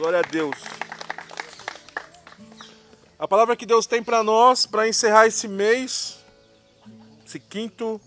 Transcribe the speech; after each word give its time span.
Glória 0.00 0.20
a 0.20 0.22
Deus. 0.22 0.56
A 3.18 3.28
palavra 3.28 3.54
que 3.54 3.66
Deus 3.66 3.84
tem 3.86 4.02
para 4.02 4.22
nós, 4.22 4.64
para 4.64 4.88
encerrar 4.88 5.26
esse 5.26 5.46
mês, 5.46 6.24
esse 7.26 7.38
quinto 7.38 8.00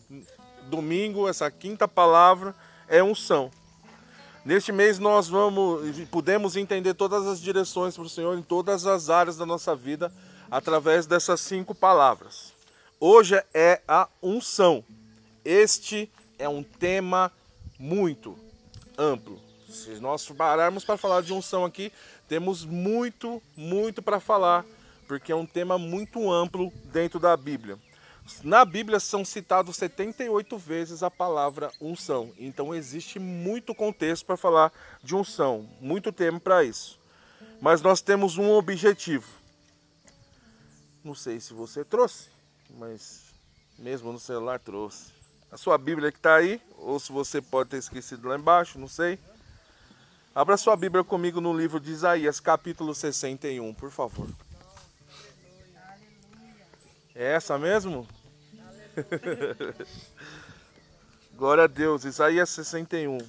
domingo, 0.72 1.30
essa 1.30 1.52
quinta 1.52 1.88
palavra, 1.88 2.56
é 2.88 3.04
unção. 3.04 3.52
Neste 4.44 4.72
mês 4.72 4.98
nós 4.98 5.28
vamos, 5.30 6.00
podemos 6.10 6.56
entender 6.56 6.96
todas 6.96 7.28
as 7.28 7.40
direções 7.40 7.94
para 7.94 8.06
o 8.06 8.10
Senhor 8.10 8.36
em 8.36 8.42
todas 8.42 8.88
as 8.88 9.12
áreas 9.12 9.38
da 9.38 9.46
nossa 9.46 9.76
vida 9.76 10.12
através 10.50 11.06
dessas 11.06 11.42
cinco 11.42 11.76
palavras. 11.76 12.54
Hoje 13.00 13.40
é 13.54 13.84
a 13.88 14.10
unção. 14.20 14.84
Este 15.46 16.12
é 16.40 16.50
um 16.50 16.64
tema 16.64 17.32
muito 17.78 18.36
amplo. 18.98 19.43
Se 19.74 20.00
nós 20.00 20.30
pararmos 20.30 20.86
para 20.86 20.98
falar 20.98 21.22
de 21.22 21.34
unção 21.34 21.66
aqui, 21.66 21.92
temos 22.28 22.64
muito, 22.64 23.42
muito 23.58 24.04
para 24.04 24.20
falar, 24.20 24.64
porque 25.08 25.32
é 25.32 25.36
um 25.36 25.48
tema 25.48 25.80
muito 25.80 26.32
amplo 26.32 26.72
dentro 26.86 27.20
da 27.20 27.36
Bíblia. 27.36 27.78
Na 28.44 28.64
Bíblia 28.64 29.00
são 29.00 29.26
citados 29.26 29.76
78 29.78 30.58
vezes 30.58 31.02
a 31.02 31.10
palavra 31.10 31.72
unção. 31.82 32.32
Então 32.38 32.74
existe 32.74 33.20
muito 33.20 33.74
contexto 33.74 34.26
para 34.26 34.38
falar 34.38 34.72
de 35.04 35.16
unção, 35.16 35.68
muito 35.82 36.12
tempo 36.12 36.40
para 36.40 36.64
isso. 36.64 37.00
Mas 37.60 37.82
nós 37.82 38.00
temos 38.00 38.38
um 38.38 38.52
objetivo. 38.52 39.28
Não 41.04 41.16
sei 41.16 41.40
se 41.40 41.52
você 41.52 41.84
trouxe, 41.84 42.30
mas 42.78 43.24
mesmo 43.78 44.14
no 44.14 44.20
celular 44.20 44.60
trouxe. 44.60 45.12
A 45.52 45.58
sua 45.58 45.78
Bíblia 45.78 46.12
que 46.12 46.18
está 46.18 46.36
aí, 46.36 46.62
ou 46.78 47.00
se 47.00 47.12
você 47.12 47.42
pode 47.42 47.72
ter 47.72 47.78
esquecido 47.78 48.28
lá 48.28 48.38
embaixo, 48.38 48.80
não 48.80 48.88
sei. 48.88 49.20
Abra 50.36 50.58
sua 50.58 50.76
Bíblia 50.76 51.04
comigo 51.04 51.40
no 51.40 51.56
livro 51.56 51.80
de 51.80 51.92
Isaías, 51.92 52.40
capítulo 52.40 52.96
61, 52.96 53.72
por 53.76 53.92
favor. 53.92 54.28
É 57.14 57.36
essa 57.36 57.56
mesmo? 57.60 58.08
Glória 61.38 61.66
a 61.66 61.68
Deus, 61.68 62.04
Isaías 62.04 62.50
61. 62.50 63.20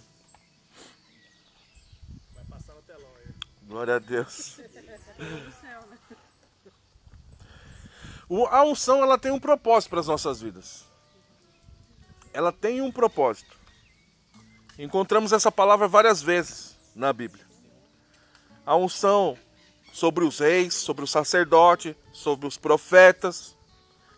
Vai 2.35 2.45
passar 2.49 2.73
no 2.73 2.81
telão 2.81 3.11
aí. 3.19 3.35
Glória 3.65 3.97
a 3.97 3.99
Deus. 3.99 4.59
A 8.51 8.65
unção 8.65 9.03
ela 9.03 9.19
tem 9.19 9.31
um 9.31 9.39
propósito 9.39 9.91
para 9.91 10.01
as 10.01 10.07
nossas 10.07 10.41
vidas. 10.41 10.87
Ela 12.33 12.51
tem 12.51 12.81
um 12.81 12.91
propósito. 12.91 13.55
Encontramos 14.79 15.33
essa 15.33 15.53
palavra 15.53 15.87
várias 15.87 16.23
vezes 16.23 16.74
na 16.95 17.13
Bíblia. 17.13 17.45
A 18.65 18.77
unção 18.77 19.37
sobre 19.93 20.25
os 20.25 20.39
reis, 20.39 20.75
sobre 20.75 21.05
o 21.05 21.07
sacerdote, 21.07 21.97
sobre 22.13 22.47
os 22.47 22.57
profetas, 22.57 23.57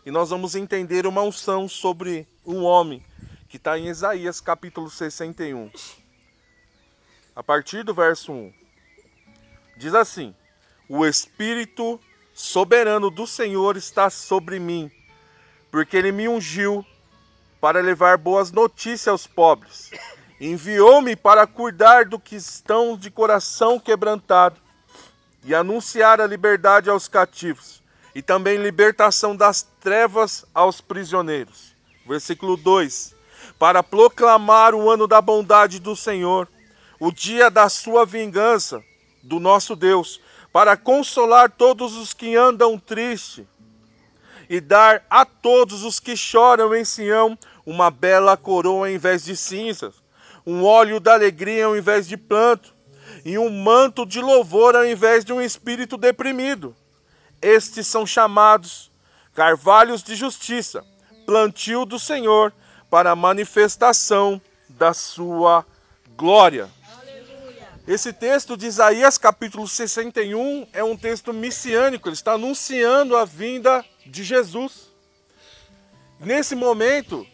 e 0.05 0.11
nós 0.11 0.29
vamos 0.29 0.55
entender 0.55 1.05
uma 1.05 1.21
unção 1.21 1.67
sobre 1.67 2.27
um 2.45 2.63
homem 2.63 3.03
que 3.49 3.57
está 3.57 3.77
em 3.77 3.87
Isaías 3.87 4.39
capítulo 4.39 4.89
61. 4.89 5.69
A 7.35 7.43
partir 7.43 7.83
do 7.83 7.93
verso 7.93 8.31
1. 8.31 8.53
Diz 9.77 9.93
assim: 9.93 10.33
O 10.89 11.05
Espírito 11.05 11.99
soberano 12.33 13.09
do 13.09 13.27
Senhor 13.27 13.77
está 13.77 14.09
sobre 14.09 14.59
mim, 14.59 14.91
porque 15.69 15.97
ele 15.97 16.11
me 16.11 16.27
ungiu 16.27 16.85
para 17.59 17.81
levar 17.81 18.17
boas 18.17 18.51
notícias 18.51 19.07
aos 19.07 19.27
pobres. 19.27 19.91
Enviou-me 20.39 21.15
para 21.15 21.47
cuidar 21.47 22.05
do 22.05 22.19
que 22.19 22.35
estão 22.35 22.95
de 22.95 23.09
coração 23.09 23.79
quebrantado 23.79 24.59
e 25.43 25.55
anunciar 25.55 26.21
a 26.21 26.27
liberdade 26.27 26.89
aos 26.89 27.07
cativos 27.07 27.81
e 28.13 28.21
também 28.21 28.57
libertação 28.57 29.35
das 29.35 29.63
trevas 29.79 30.45
aos 30.53 30.79
prisioneiros. 30.79 31.75
Versículo 32.05 32.55
2: 32.55 33.15
Para 33.57 33.81
proclamar 33.81 34.75
o 34.75 34.89
ano 34.89 35.07
da 35.07 35.21
bondade 35.21 35.79
do 35.79 35.95
Senhor, 35.95 36.47
o 36.99 37.11
dia 37.11 37.49
da 37.49 37.67
sua 37.67 38.05
vingança, 38.05 38.83
do 39.23 39.39
nosso 39.39 39.75
Deus, 39.75 40.21
para 40.53 40.77
consolar 40.77 41.51
todos 41.51 41.95
os 41.95 42.13
que 42.13 42.35
andam 42.35 42.77
tristes 42.77 43.45
e 44.49 44.61
dar 44.61 45.05
a 45.09 45.25
todos 45.25 45.83
os 45.83 45.99
que 45.99 46.15
choram 46.15 46.73
em 46.73 46.85
Sião 46.85 47.37
uma 47.65 47.91
bela 47.91 48.37
coroa 48.37 48.89
em 48.89 48.97
vez 48.97 49.23
de 49.25 49.35
cinzas, 49.35 49.95
um 50.47 50.63
óleo 50.63 50.99
da 50.99 51.13
alegria 51.13 51.67
ao 51.67 51.77
invés 51.77 52.07
de 52.07 52.17
planto, 52.17 52.73
e 53.23 53.37
um 53.37 53.49
manto 53.49 54.03
de 54.03 54.19
louvor 54.19 54.75
ao 54.75 54.85
invés 54.85 55.23
de 55.23 55.31
um 55.31 55.41
espírito 55.41 55.95
deprimido 55.95 56.75
estes 57.41 57.87
são 57.87 58.05
chamados 58.05 58.91
carvalhos 59.33 60.01
de 60.01 60.15
justiça, 60.15 60.83
plantio 61.25 61.85
do 61.85 61.99
Senhor 61.99 62.53
para 62.89 63.11
a 63.11 63.15
manifestação 63.15 64.41
da 64.69 64.93
sua 64.93 65.65
glória. 66.15 66.69
Esse 67.87 68.11
texto 68.11 68.57
de 68.57 68.65
Isaías, 68.65 69.17
capítulo 69.17 69.67
61, 69.67 70.67
é 70.73 70.83
um 70.83 70.97
texto 70.97 71.31
messiânico, 71.31 72.09
ele 72.09 72.15
está 72.15 72.33
anunciando 72.33 73.15
a 73.15 73.23
vinda 73.23 73.85
de 74.05 74.23
Jesus. 74.23 74.91
Nesse 76.19 76.55
momento, 76.55 77.25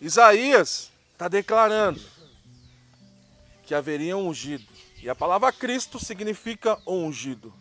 Isaías 0.00 0.90
está 1.12 1.28
declarando 1.28 2.00
que 3.68 3.74
haveria 3.74 4.16
um 4.16 4.28
ungido. 4.28 4.64
E 5.02 5.10
a 5.10 5.14
palavra 5.14 5.52
Cristo 5.52 6.02
significa 6.02 6.78
ungido. 6.86 7.52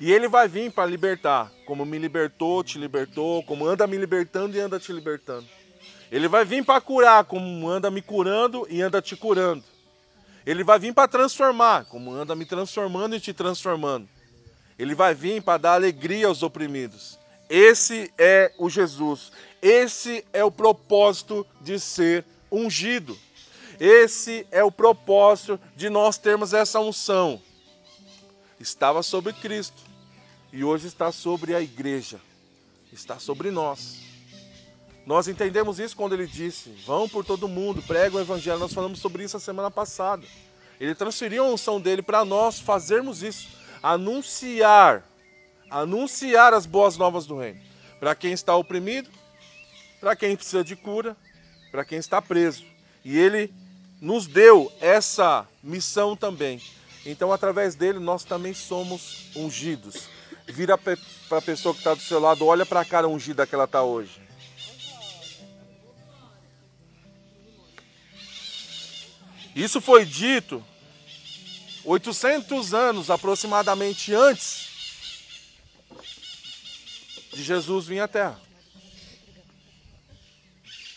E 0.00 0.10
ele 0.10 0.26
vai 0.26 0.48
vir 0.48 0.72
para 0.72 0.86
libertar, 0.86 1.52
como 1.66 1.84
me 1.84 1.98
libertou, 1.98 2.64
te 2.64 2.78
libertou, 2.78 3.42
como 3.44 3.66
anda 3.66 3.86
me 3.86 3.98
libertando 3.98 4.56
e 4.56 4.60
anda 4.60 4.80
te 4.80 4.90
libertando. 4.90 5.46
Ele 6.10 6.26
vai 6.28 6.46
vir 6.46 6.64
para 6.64 6.80
curar, 6.80 7.24
como 7.24 7.68
anda 7.68 7.90
me 7.90 8.00
curando 8.00 8.66
e 8.70 8.80
anda 8.80 9.02
te 9.02 9.14
curando. 9.14 9.62
Ele 10.46 10.64
vai 10.64 10.78
vir 10.78 10.94
para 10.94 11.08
transformar, 11.08 11.84
como 11.84 12.10
anda 12.12 12.34
me 12.34 12.46
transformando 12.46 13.14
e 13.14 13.20
te 13.20 13.34
transformando. 13.34 14.08
Ele 14.78 14.94
vai 14.94 15.14
vir 15.14 15.42
para 15.42 15.58
dar 15.58 15.74
alegria 15.74 16.26
aos 16.26 16.42
oprimidos. 16.42 17.18
Esse 17.50 18.10
é 18.16 18.50
o 18.58 18.70
Jesus. 18.70 19.30
Esse 19.60 20.24
é 20.32 20.42
o 20.42 20.50
propósito 20.50 21.46
de 21.60 21.78
ser 21.78 22.24
ungido. 22.50 23.14
Esse 23.78 24.46
é 24.50 24.62
o 24.62 24.70
propósito 24.70 25.60
de 25.76 25.88
nós 25.90 26.18
termos 26.18 26.52
essa 26.52 26.80
unção 26.80 27.40
estava 28.64 29.02
sobre 29.02 29.32
Cristo 29.32 29.82
e 30.52 30.64
hoje 30.64 30.86
está 30.86 31.10
sobre 31.12 31.54
a 31.54 31.60
igreja, 31.60 32.20
está 32.92 33.18
sobre 33.18 33.50
nós. 33.50 34.00
Nós 35.06 35.28
entendemos 35.28 35.78
isso 35.78 35.96
quando 35.96 36.14
ele 36.14 36.26
disse: 36.26 36.70
Vão 36.86 37.08
por 37.08 37.24
todo 37.24 37.48
mundo, 37.48 37.82
pregam 37.82 38.18
o 38.18 38.22
evangelho. 38.22 38.58
Nós 38.58 38.72
falamos 38.72 39.00
sobre 39.00 39.24
isso 39.24 39.36
a 39.36 39.40
semana 39.40 39.70
passada. 39.70 40.26
Ele 40.80 40.94
transferiu 40.94 41.44
a 41.44 41.48
unção 41.48 41.80
dele 41.80 42.02
para 42.02 42.24
nós 42.24 42.58
fazermos 42.58 43.22
isso, 43.22 43.48
anunciar, 43.82 45.04
anunciar 45.70 46.54
as 46.54 46.66
boas 46.66 46.96
novas 46.96 47.26
do 47.26 47.38
reino. 47.38 47.60
Para 48.00 48.14
quem 48.14 48.32
está 48.32 48.56
oprimido, 48.56 49.10
para 50.00 50.16
quem 50.16 50.34
precisa 50.34 50.64
de 50.64 50.74
cura, 50.74 51.16
para 51.70 51.84
quem 51.84 51.98
está 51.98 52.20
preso. 52.20 52.64
E 53.04 53.16
ele 53.16 53.52
nos 54.04 54.26
deu 54.26 54.72
essa 54.80 55.48
missão 55.62 56.14
também 56.14 56.60
então, 57.06 57.32
através 57.32 57.74
dele, 57.74 57.98
nós 57.98 58.24
também 58.24 58.54
somos 58.54 59.26
ungidos. 59.36 60.08
Vira 60.46 60.78
para 60.78 60.96
a 61.30 61.42
pessoa 61.42 61.74
que 61.74 61.80
está 61.80 61.92
do 61.94 62.00
seu 62.00 62.18
lado, 62.18 62.46
olha 62.46 62.64
para 62.64 62.80
a 62.80 62.84
cara 62.84 63.08
ungida 63.08 63.46
que 63.46 63.54
ela 63.54 63.64
está 63.64 63.82
hoje. 63.82 64.22
Isso 69.54 69.80
foi 69.80 70.04
dito 70.04 70.64
800 71.84 72.74
anos 72.74 73.10
aproximadamente 73.10 74.12
antes 74.12 74.68
de 77.32 77.42
Jesus 77.42 77.86
vir 77.86 78.00
à 78.00 78.08
Terra. 78.08 78.40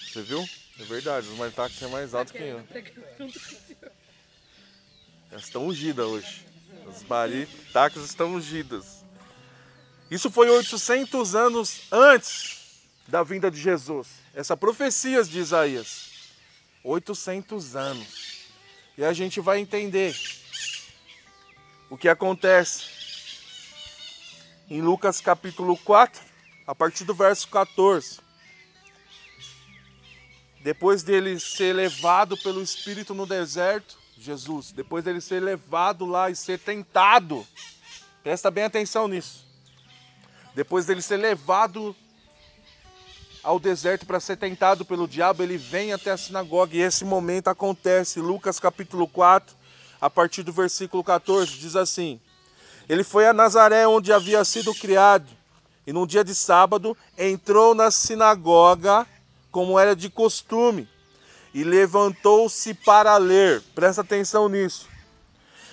Você 0.08 0.22
viu? 0.24 0.57
É 0.80 0.84
verdade, 0.84 1.28
os 1.28 1.38
maritaques 1.38 1.82
é 1.82 1.88
mais 1.88 2.14
alto 2.14 2.32
que 2.32 2.38
eu. 2.38 2.64
Elas 5.32 5.44
estão 5.44 5.68
ungidas 5.68 6.06
hoje. 6.06 6.46
As 6.88 7.04
baritacas 7.04 8.04
estão 8.04 8.36
ungidas. 8.36 9.04
Isso 10.10 10.30
foi 10.30 10.50
800 10.50 11.36
anos 11.36 11.82
antes 11.92 12.58
da 13.08 13.24
vinda 13.24 13.50
de 13.50 13.60
Jesus. 13.60 14.08
Essa 14.34 14.56
profecia 14.56 15.24
de 15.24 15.40
Isaías. 15.40 16.12
800 16.84 17.76
anos. 17.76 18.08
E 18.98 19.04
a 19.04 19.12
gente 19.14 19.40
vai 19.42 19.60
entender 19.60 20.16
o 21.90 21.98
que 21.98 22.08
acontece 22.08 22.86
em 24.70 24.82
Lucas 24.82 25.20
capítulo 25.22 25.78
4, 25.78 26.22
a 26.66 26.76
partir 26.76 27.04
do 27.04 27.14
verso 27.14 27.48
14. 27.48 28.27
Depois 30.68 31.02
dele 31.02 31.40
ser 31.40 31.74
levado 31.74 32.36
pelo 32.36 32.62
Espírito 32.62 33.14
no 33.14 33.26
deserto, 33.26 33.98
Jesus, 34.20 34.74
depois 34.74 35.02
dele 35.02 35.22
ser 35.22 35.42
levado 35.42 36.06
lá 36.06 36.30
e 36.30 36.36
ser 36.36 36.60
tentado, 36.60 37.48
presta 38.22 38.52
bem 38.52 38.66
atenção 38.66 39.08
nisso. 39.08 39.48
Depois 40.54 40.86
dele 40.86 41.02
ser 41.02 41.16
levado 41.16 41.96
ao 43.42 43.62
deserto 43.62 44.06
para 44.06 44.20
ser 44.20 44.36
tentado 44.36 44.84
pelo 44.84 45.08
diabo, 45.08 45.42
ele 45.42 45.56
vem 45.56 45.94
até 45.94 46.12
a 46.12 46.18
sinagoga 46.18 46.76
e 46.76 46.82
esse 46.82 47.06
momento 47.06 47.48
acontece. 47.48 48.20
Lucas 48.20 48.60
capítulo 48.60 49.08
4, 49.08 49.56
a 50.02 50.10
partir 50.10 50.44
do 50.44 50.52
versículo 50.52 51.02
14, 51.02 51.50
diz 51.60 51.78
assim: 51.78 52.20
Ele 52.90 53.06
foi 53.06 53.26
a 53.26 53.32
Nazaré, 53.32 53.88
onde 53.88 54.12
havia 54.12 54.44
sido 54.44 54.76
criado, 54.76 55.30
e 55.86 55.94
num 55.94 56.06
dia 56.06 56.26
de 56.26 56.36
sábado 56.36 56.98
entrou 57.18 57.74
na 57.74 57.90
sinagoga, 57.90 59.08
como 59.58 59.80
era 59.80 59.96
de 59.96 60.08
costume 60.08 60.88
e 61.52 61.64
levantou-se 61.64 62.76
para 62.76 63.18
ler. 63.18 63.60
Presta 63.74 64.02
atenção 64.02 64.48
nisso. 64.48 64.88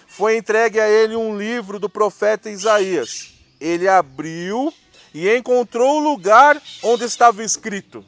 Foi 0.07 0.39
entregue 0.39 0.81
a 0.81 0.89
ele 0.89 1.15
um 1.15 1.37
livro 1.37 1.79
do 1.79 1.87
profeta 1.87 2.49
Isaías. 2.49 3.35
Ele 3.61 3.87
abriu 3.87 4.73
e 5.13 5.29
encontrou 5.29 5.99
o 5.99 6.03
lugar 6.03 6.59
onde 6.83 7.05
estava 7.05 7.45
escrito: 7.45 8.03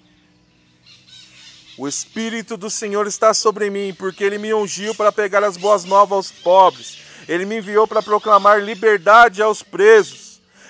O 1.77 1.87
Espírito 1.87 2.57
do 2.57 2.71
Senhor 2.71 3.07
está 3.07 3.35
sobre 3.35 3.69
mim, 3.69 3.95
porque 3.99 4.25
ele 4.25 4.39
me 4.39 4.55
ungiu 4.55 4.95
para 4.95 5.13
pegar 5.13 5.45
as 5.45 5.59
boas 5.59 5.85
novas 5.85 6.17
aos 6.17 6.33
pobres. 6.33 7.01
Ele 7.29 7.45
me 7.45 7.59
enviou 7.59 7.87
para 7.87 8.03
proclamar 8.03 8.63
liberdade 8.63 9.43
aos 9.43 9.63
presos, 9.63 10.26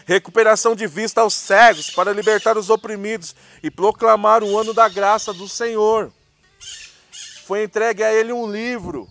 recuperação 0.06 0.74
de 0.74 0.86
vista 0.86 1.20
aos 1.20 1.34
cegos, 1.34 1.90
para 1.90 2.14
libertar 2.14 2.56
os 2.56 2.70
oprimidos 2.70 3.36
e 3.62 3.70
proclamar 3.70 4.42
o 4.42 4.58
ano 4.58 4.72
da 4.72 4.88
graça 4.88 5.34
do 5.34 5.46
Senhor 5.46 6.10
foi 7.46 7.62
entregue 7.62 8.02
a 8.02 8.12
ele 8.12 8.32
um 8.32 8.50
livro. 8.50 9.08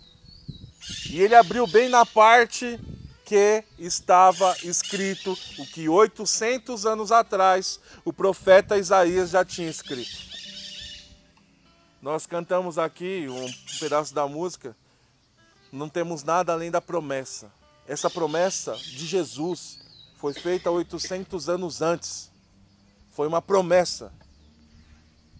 E 1.10 1.22
ele 1.22 1.34
abriu 1.34 1.66
bem 1.66 1.88
na 1.88 2.06
parte 2.06 2.78
que 3.24 3.64
estava 3.80 4.54
escrito 4.62 5.38
o 5.58 5.66
que 5.66 5.88
800 5.88 6.86
anos 6.86 7.14
atrás 7.14 7.80
o 8.04 8.12
profeta 8.12 8.78
Isaías 8.78 9.30
já 9.30 9.46
tinha 9.46 9.70
escrito. 9.70 10.18
Nós 12.02 12.28
cantamos 12.28 12.78
aqui 12.78 13.26
um 13.30 13.80
pedaço 13.80 14.14
da 14.14 14.28
música, 14.28 14.76
não 15.72 15.88
temos 15.88 16.22
nada 16.22 16.52
além 16.52 16.70
da 16.70 16.82
promessa. 16.82 17.50
Essa 17.88 18.10
promessa 18.10 18.76
de 18.76 19.08
Jesus 19.08 19.80
foi 20.18 20.34
feita 20.34 20.72
800 20.72 21.50
anos 21.50 21.82
antes. 21.82 22.32
Foi 23.14 23.28
uma 23.28 23.42
promessa. 23.42 24.12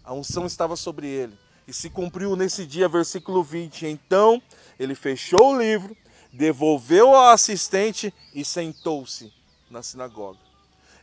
A 0.04 0.12
unção 0.12 0.46
estava 0.46 0.76
sobre 0.76 1.08
ele. 1.08 1.36
E 1.66 1.72
se 1.72 1.90
cumpriu 1.90 2.36
nesse 2.36 2.64
dia, 2.64 2.88
versículo 2.88 3.42
20. 3.42 3.86
Então 3.86 4.40
ele 4.78 4.94
fechou 4.94 5.54
o 5.54 5.58
livro, 5.58 5.96
devolveu 6.32 7.14
ao 7.14 7.30
assistente 7.30 8.12
e 8.34 8.44
sentou-se 8.44 9.32
na 9.70 9.82
sinagoga. 9.82 10.38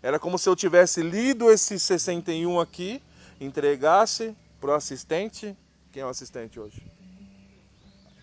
Era 0.02 0.20
como 0.20 0.38
se 0.38 0.48
eu 0.48 0.56
tivesse 0.56 1.02
lido 1.02 1.52
esse 1.52 1.80
61 1.80 2.60
aqui, 2.60 3.02
entregasse 3.40 4.36
para 4.60 4.72
o 4.72 4.74
assistente. 4.74 5.56
Quem 5.92 6.02
é 6.02 6.06
o 6.06 6.10
assistente 6.10 6.60
hoje? 6.60 6.82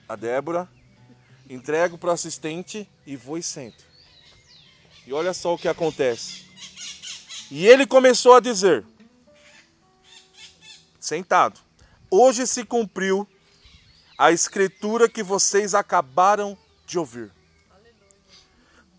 A 0.08 0.16
Débora. 0.16 0.68
Entrego 1.48 1.98
para 1.98 2.10
o 2.10 2.12
assistente 2.12 2.88
e 3.04 3.16
vou 3.16 3.36
e 3.36 3.42
sento. 3.42 3.89
E 5.06 5.12
olha 5.12 5.32
só 5.32 5.54
o 5.54 5.58
que 5.58 5.68
acontece. 5.68 6.40
E 7.50 7.66
ele 7.66 7.86
começou 7.86 8.34
a 8.34 8.40
dizer, 8.40 8.86
sentado: 11.00 11.58
Hoje 12.10 12.46
se 12.46 12.64
cumpriu 12.64 13.26
a 14.16 14.30
escritura 14.30 15.08
que 15.08 15.22
vocês 15.22 15.74
acabaram 15.74 16.56
de 16.86 16.98
ouvir. 16.98 17.32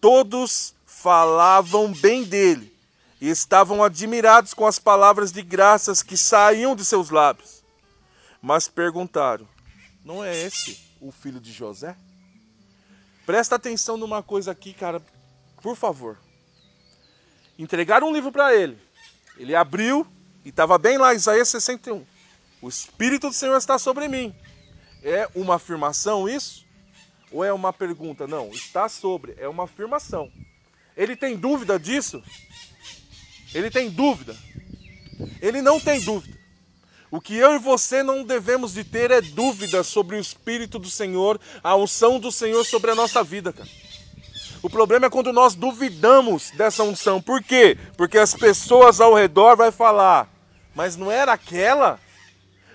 Todos 0.02 0.74
falavam 0.86 1.94
bem 1.94 2.24
dele 2.24 2.76
e 3.22 3.30
estavam 3.30 3.84
admirados 3.84 4.54
com 4.54 4.66
as 4.66 4.80
palavras 4.80 5.32
de 5.32 5.44
graças 5.44 6.02
que 6.02 6.18
saíam 6.18 6.76
de 6.76 6.84
seus 6.84 7.12
lábios. 7.12 7.64
Mas 8.42 8.68
perguntaram: 8.68 9.48
Não 10.04 10.24
é 10.24 10.36
esse 10.36 10.78
o 11.00 11.12
filho 11.12 11.40
de 11.40 11.52
José? 11.52 11.96
Presta 13.26 13.56
atenção 13.56 13.96
numa 13.96 14.24
coisa 14.24 14.52
aqui, 14.52 14.74
cara, 14.74 15.02
por 15.62 15.76
favor. 15.76 16.18
Entregaram 17.58 18.10
um 18.10 18.14
livro 18.14 18.32
para 18.32 18.56
ele. 18.56 18.78
Ele 19.38 19.56
abriu 19.56 20.06
e 20.44 20.50
estava 20.50 20.78
bem 20.78 20.98
lá, 20.98 21.14
Isaías 21.14 21.50
61. 21.50 22.06
O 22.62 22.68
Espírito 22.68 23.30
do 23.30 23.34
Senhor 23.34 23.58
está 23.58 23.78
sobre 23.78 24.08
mim. 24.08 24.36
É 25.04 25.30
uma 25.34 25.56
afirmação 25.56 26.28
isso? 26.28 26.66
Ou 27.32 27.44
é 27.44 27.54
uma 27.54 27.72
pergunta? 27.72 28.28
Não, 28.28 28.50
está 28.50 28.90
sobre, 28.90 29.36
é 29.38 29.48
uma 29.48 29.64
afirmação. 29.64 30.32
Ele 30.96 31.16
tem 31.16 31.38
dúvida 31.38 31.80
disso? 31.80 32.22
Ele 33.54 33.72
tem 33.72 33.90
dúvida? 33.90 34.36
Ele 35.42 35.62
não 35.62 35.80
tem 35.80 36.00
dúvida. 36.00 36.38
O 37.10 37.20
que 37.20 37.36
eu 37.36 37.54
e 37.56 37.60
você 37.60 38.02
não 38.04 38.24
devemos 38.24 38.74
de 38.74 38.84
ter 38.84 39.12
é 39.12 39.22
dúvida 39.22 39.84
sobre 39.84 40.16
o 40.16 40.20
Espírito 40.20 40.80
do 40.80 40.90
Senhor, 40.90 41.40
a 41.62 41.76
unção 41.76 42.20
do 42.20 42.32
Senhor 42.32 42.66
sobre 42.66 42.92
a 42.92 42.96
nossa 42.96 43.24
vida, 43.24 43.52
cara. 43.52 43.70
O 44.62 44.70
problema 44.70 45.08
é 45.08 45.10
quando 45.10 45.34
nós 45.34 45.56
duvidamos 45.56 46.52
dessa 46.52 46.84
unção. 46.84 47.22
Por 47.22 47.42
quê? 47.42 47.78
Porque 47.98 48.18
as 48.18 48.34
pessoas 48.34 49.02
ao 49.02 49.14
redor 49.14 49.56
vão 49.56 49.72
falar, 49.72 50.30
mas 50.76 50.96
não 50.96 51.12
era 51.12 51.34
aquela? 51.34 52.00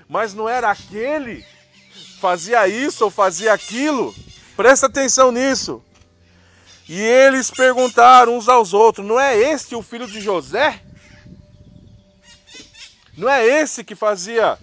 mas 0.08 0.34
não 0.34 0.48
era 0.48 0.70
aquele, 0.70 1.44
fazia 2.20 2.66
isso 2.68 3.04
ou 3.04 3.10
fazia 3.10 3.52
aquilo. 3.52 4.14
Presta 4.56 4.86
atenção 4.86 5.32
nisso. 5.32 5.82
E 6.88 6.98
eles 7.00 7.50
perguntaram 7.50 8.36
uns 8.36 8.48
aos 8.48 8.72
outros: 8.72 9.06
Não 9.06 9.18
é 9.18 9.36
este 9.36 9.74
o 9.74 9.82
filho 9.82 10.06
de 10.06 10.20
José? 10.20 10.80
Não 13.16 13.28
é 13.28 13.44
esse 13.44 13.82
que 13.82 13.94
fazia 13.94 14.58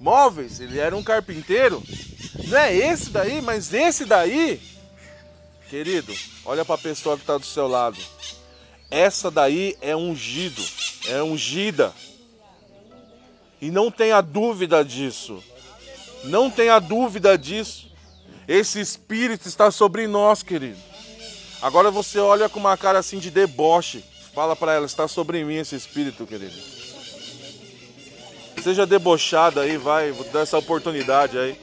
móveis? 0.00 0.60
Ele 0.60 0.78
era 0.78 0.96
um 0.96 1.02
carpinteiro? 1.02 1.82
Não 2.48 2.58
é 2.58 2.74
esse 2.74 3.10
daí, 3.10 3.40
mas 3.40 3.72
esse 3.72 4.04
daí, 4.04 4.60
querido, 5.72 6.14
olha 6.44 6.66
para 6.66 6.74
a 6.74 6.78
pessoa 6.78 7.16
que 7.16 7.22
está 7.22 7.38
do 7.38 7.46
seu 7.46 7.66
lado. 7.66 7.96
Essa 8.90 9.30
daí 9.30 9.74
é 9.80 9.96
ungido, 9.96 10.62
é 11.08 11.22
ungida. 11.22 11.94
E 13.58 13.70
não 13.70 13.90
tenha 13.90 14.20
dúvida 14.20 14.84
disso. 14.84 15.42
Não 16.24 16.50
tenha 16.50 16.78
dúvida 16.78 17.38
disso. 17.38 17.90
Esse 18.46 18.80
espírito 18.80 19.48
está 19.48 19.70
sobre 19.70 20.06
nós, 20.06 20.42
querido. 20.42 20.76
Agora 21.62 21.90
você 21.90 22.18
olha 22.18 22.50
com 22.50 22.60
uma 22.60 22.76
cara 22.76 22.98
assim 22.98 23.18
de 23.18 23.30
deboche. 23.30 24.04
Fala 24.34 24.54
para 24.54 24.74
ela, 24.74 24.84
está 24.84 25.08
sobre 25.08 25.42
mim 25.42 25.54
esse 25.54 25.74
espírito, 25.74 26.26
querido. 26.26 26.52
Seja 28.62 28.84
debochado 28.84 29.58
aí, 29.58 29.78
vai, 29.78 30.12
vou 30.12 30.26
dar 30.26 30.40
essa 30.40 30.58
oportunidade 30.58 31.38
aí. 31.38 31.58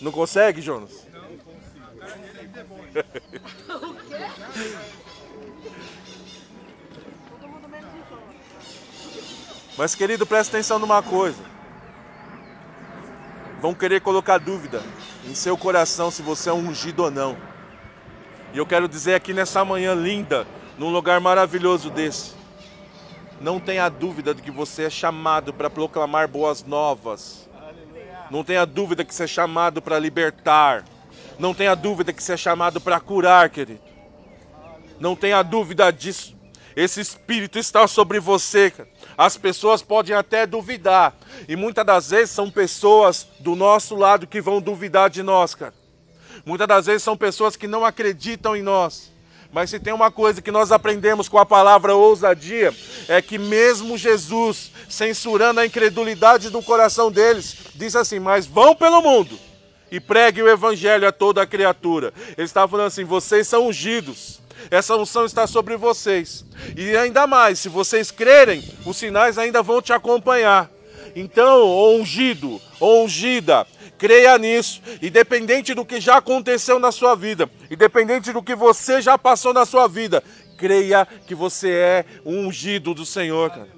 Não 0.00 0.10
consegue, 0.10 0.60
Jonas? 0.60 1.03
Mas, 9.76 9.94
querido, 9.94 10.26
presta 10.26 10.56
atenção 10.56 10.78
numa 10.78 11.02
coisa. 11.02 11.42
Vão 13.60 13.74
querer 13.74 14.00
colocar 14.00 14.38
dúvida 14.38 14.82
em 15.26 15.34
seu 15.34 15.56
coração 15.56 16.10
se 16.10 16.22
você 16.22 16.50
é 16.50 16.52
ungido 16.52 17.02
ou 17.04 17.10
não. 17.10 17.36
E 18.52 18.58
eu 18.58 18.66
quero 18.66 18.86
dizer 18.86 19.14
aqui 19.14 19.32
nessa 19.32 19.64
manhã 19.64 19.94
linda, 19.94 20.46
num 20.78 20.90
lugar 20.90 21.20
maravilhoso 21.20 21.90
desse, 21.90 22.34
não 23.40 23.58
tenha 23.58 23.88
dúvida 23.88 24.32
de 24.32 24.42
que 24.42 24.50
você 24.50 24.84
é 24.84 24.90
chamado 24.90 25.52
para 25.52 25.68
proclamar 25.68 26.28
boas 26.28 26.62
novas. 26.62 27.48
Não 28.30 28.44
tenha 28.44 28.64
dúvida 28.64 29.04
que 29.04 29.14
você 29.14 29.24
é 29.24 29.26
chamado 29.26 29.82
para 29.82 29.98
libertar. 29.98 30.84
Não 31.38 31.52
tenha 31.52 31.74
dúvida 31.74 32.12
que 32.12 32.22
você 32.22 32.34
é 32.34 32.36
chamado 32.36 32.80
para 32.80 33.00
curar, 33.00 33.50
querido. 33.50 33.80
Não 35.00 35.16
tenha 35.16 35.42
dúvida 35.42 35.90
disso. 35.90 36.34
Esse 36.76 37.00
Espírito 37.00 37.58
está 37.58 37.86
sobre 37.86 38.20
você. 38.20 38.72
As 39.16 39.36
pessoas 39.36 39.82
podem 39.82 40.14
até 40.14 40.46
duvidar. 40.46 41.14
E 41.48 41.56
muitas 41.56 41.84
das 41.84 42.10
vezes 42.10 42.30
são 42.30 42.50
pessoas 42.50 43.26
do 43.40 43.54
nosso 43.54 43.94
lado 43.94 44.26
que 44.26 44.40
vão 44.40 44.60
duvidar 44.60 45.10
de 45.10 45.22
nós, 45.22 45.54
cara. 45.54 45.74
Muitas 46.44 46.66
das 46.66 46.86
vezes 46.86 47.02
são 47.02 47.16
pessoas 47.16 47.56
que 47.56 47.66
não 47.66 47.84
acreditam 47.84 48.56
em 48.56 48.62
nós. 48.62 49.12
Mas 49.52 49.70
se 49.70 49.78
tem 49.78 49.92
uma 49.92 50.10
coisa 50.10 50.42
que 50.42 50.50
nós 50.50 50.72
aprendemos 50.72 51.28
com 51.28 51.38
a 51.38 51.46
palavra 51.46 51.94
ousadia, 51.94 52.74
é 53.06 53.22
que 53.22 53.38
mesmo 53.38 53.96
Jesus, 53.96 54.72
censurando 54.88 55.60
a 55.60 55.66
incredulidade 55.66 56.50
do 56.50 56.60
coração 56.60 57.10
deles, 57.10 57.56
diz 57.74 57.94
assim: 57.94 58.18
Mas 58.18 58.46
vão 58.46 58.74
pelo 58.74 59.00
mundo 59.00 59.38
e 59.94 60.00
pregue 60.00 60.42
o 60.42 60.48
evangelho 60.48 61.06
a 61.06 61.12
toda 61.12 61.42
a 61.42 61.46
criatura. 61.46 62.12
Ele 62.36 62.44
estava 62.44 62.68
falando 62.68 62.88
assim: 62.88 63.04
Vocês 63.04 63.46
são 63.46 63.68
ungidos 63.68 64.42
essa 64.70 64.96
unção 64.96 65.24
está 65.24 65.46
sobre 65.46 65.76
vocês. 65.76 66.44
E 66.76 66.96
ainda 66.96 67.26
mais, 67.26 67.58
se 67.58 67.68
vocês 67.68 68.10
crerem, 68.10 68.62
os 68.86 68.96
sinais 68.96 69.38
ainda 69.38 69.62
vão 69.62 69.82
te 69.82 69.92
acompanhar. 69.92 70.70
Então, 71.14 71.94
ungido, 71.96 72.60
ungida, 72.80 73.66
creia 73.98 74.36
nisso, 74.36 74.82
independente 75.00 75.74
do 75.74 75.84
que 75.84 76.00
já 76.00 76.16
aconteceu 76.16 76.78
na 76.78 76.90
sua 76.90 77.14
vida, 77.14 77.48
independente 77.70 78.32
do 78.32 78.42
que 78.42 78.54
você 78.54 79.00
já 79.00 79.16
passou 79.16 79.52
na 79.52 79.64
sua 79.64 79.86
vida, 79.86 80.24
creia 80.56 81.06
que 81.26 81.34
você 81.34 81.70
é 81.70 82.04
ungido 82.24 82.94
do 82.94 83.06
Senhor, 83.06 83.50
cara. 83.50 83.68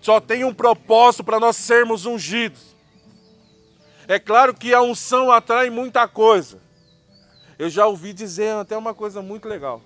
Só 0.00 0.20
tem 0.20 0.44
um 0.44 0.54
propósito 0.54 1.24
para 1.24 1.40
nós 1.40 1.56
sermos 1.56 2.06
ungidos. 2.06 2.67
É 4.08 4.18
claro 4.18 4.54
que 4.54 4.72
a 4.72 4.80
unção 4.80 5.30
atrai 5.30 5.68
muita 5.68 6.08
coisa. 6.08 6.58
Eu 7.58 7.68
já 7.68 7.86
ouvi 7.86 8.14
dizer 8.14 8.54
até 8.54 8.74
uma 8.74 8.94
coisa 8.94 9.20
muito 9.20 9.46
legal. 9.46 9.82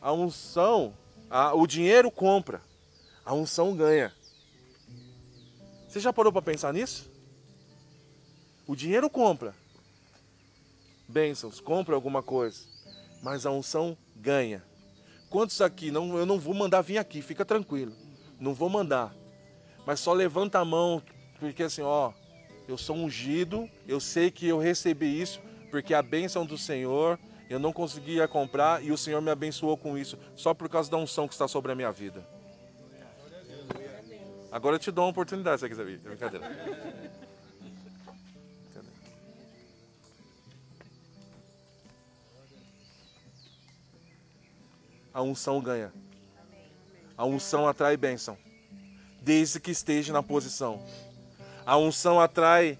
A 0.00 0.12
unção, 0.12 0.94
a, 1.28 1.52
o 1.52 1.66
dinheiro 1.66 2.08
compra, 2.08 2.62
a 3.24 3.34
unção 3.34 3.74
ganha. 3.74 4.14
Você 5.88 5.98
já 5.98 6.12
parou 6.12 6.32
para 6.32 6.40
pensar 6.40 6.72
nisso? 6.72 7.10
O 8.64 8.76
dinheiro 8.76 9.10
compra 9.10 9.54
bênçãos, 11.08 11.60
compra 11.60 11.96
alguma 11.96 12.22
coisa, 12.22 12.60
mas 13.20 13.44
a 13.44 13.50
unção 13.50 13.98
ganha. 14.14 14.62
Quantos 15.28 15.60
aqui, 15.60 15.90
não, 15.90 16.16
eu 16.16 16.24
não 16.24 16.38
vou 16.38 16.54
mandar 16.54 16.80
vir 16.82 16.98
aqui, 16.98 17.20
fica 17.20 17.44
tranquilo, 17.44 17.92
não 18.38 18.54
vou 18.54 18.68
mandar, 18.68 19.12
mas 19.84 19.98
só 19.98 20.12
levanta 20.12 20.60
a 20.60 20.64
mão, 20.64 21.02
porque 21.40 21.64
assim, 21.64 21.82
ó, 21.82 22.12
eu 22.70 22.78
sou 22.78 22.96
ungido, 22.96 23.68
eu 23.86 23.98
sei 23.98 24.30
que 24.30 24.46
eu 24.46 24.58
recebi 24.58 25.20
isso, 25.20 25.40
porque 25.70 25.92
a 25.92 26.02
bênção 26.02 26.46
do 26.46 26.56
Senhor, 26.56 27.18
eu 27.48 27.58
não 27.58 27.72
conseguia 27.72 28.28
comprar 28.28 28.82
e 28.82 28.92
o 28.92 28.96
Senhor 28.96 29.20
me 29.20 29.30
abençoou 29.30 29.76
com 29.76 29.98
isso, 29.98 30.16
só 30.36 30.54
por 30.54 30.68
causa 30.68 30.90
da 30.90 30.96
unção 30.96 31.26
que 31.26 31.34
está 31.34 31.48
sobre 31.48 31.72
a 31.72 31.74
minha 31.74 31.90
vida. 31.90 32.24
Agora 34.52 34.76
eu 34.76 34.80
te 34.80 34.90
dou 34.90 35.04
uma 35.04 35.10
oportunidade 35.10 35.60
se 35.60 35.66
você 35.66 35.68
quiser 35.68 35.84
vir. 35.84 36.00
É 36.04 36.08
brincadeira. 36.08 36.46
A 45.12 45.22
unção 45.22 45.60
ganha. 45.60 45.92
A 47.16 47.24
unção 47.24 47.68
atrai 47.68 47.96
bênção. 47.96 48.36
Desde 49.20 49.60
que 49.60 49.70
esteja 49.70 50.12
na 50.12 50.22
posição. 50.22 50.82
A 51.70 51.76
unção 51.76 52.18
atrai 52.18 52.76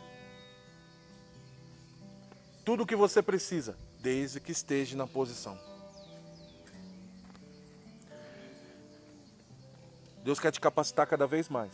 tudo 2.64 2.82
o 2.82 2.86
que 2.86 2.96
você 2.96 3.22
precisa, 3.22 3.78
desde 4.00 4.40
que 4.40 4.50
esteja 4.50 4.96
na 4.96 5.06
posição. 5.06 5.56
Deus 10.24 10.40
quer 10.40 10.50
te 10.50 10.60
capacitar 10.60 11.06
cada 11.06 11.24
vez 11.24 11.48
mais. 11.48 11.70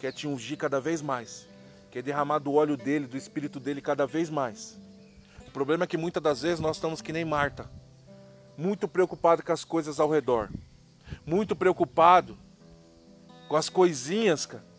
Quer 0.00 0.12
te 0.12 0.26
ungir 0.26 0.58
cada 0.58 0.80
vez 0.80 1.00
mais. 1.00 1.46
Quer 1.92 2.02
derramar 2.02 2.40
do 2.40 2.54
óleo 2.54 2.76
dele, 2.76 3.06
do 3.06 3.16
espírito 3.16 3.60
dele 3.60 3.80
cada 3.80 4.04
vez 4.04 4.28
mais. 4.28 4.76
O 5.46 5.52
problema 5.52 5.84
é 5.84 5.86
que 5.86 5.96
muitas 5.96 6.20
das 6.20 6.42
vezes 6.42 6.58
nós 6.58 6.78
estamos 6.78 7.00
que 7.00 7.12
nem 7.12 7.24
Marta, 7.24 7.70
muito 8.58 8.88
preocupado 8.88 9.44
com 9.44 9.52
as 9.52 9.64
coisas 9.64 10.00
ao 10.00 10.10
redor, 10.10 10.50
muito 11.24 11.54
preocupado 11.54 12.36
com 13.48 13.54
as 13.54 13.68
coisinhas 13.68 14.44
cara, 14.44 14.69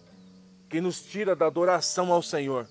que 0.72 0.80
nos 0.80 1.02
tira 1.02 1.36
da 1.36 1.48
adoração 1.48 2.14
ao 2.14 2.24
Senhor. 2.24 2.66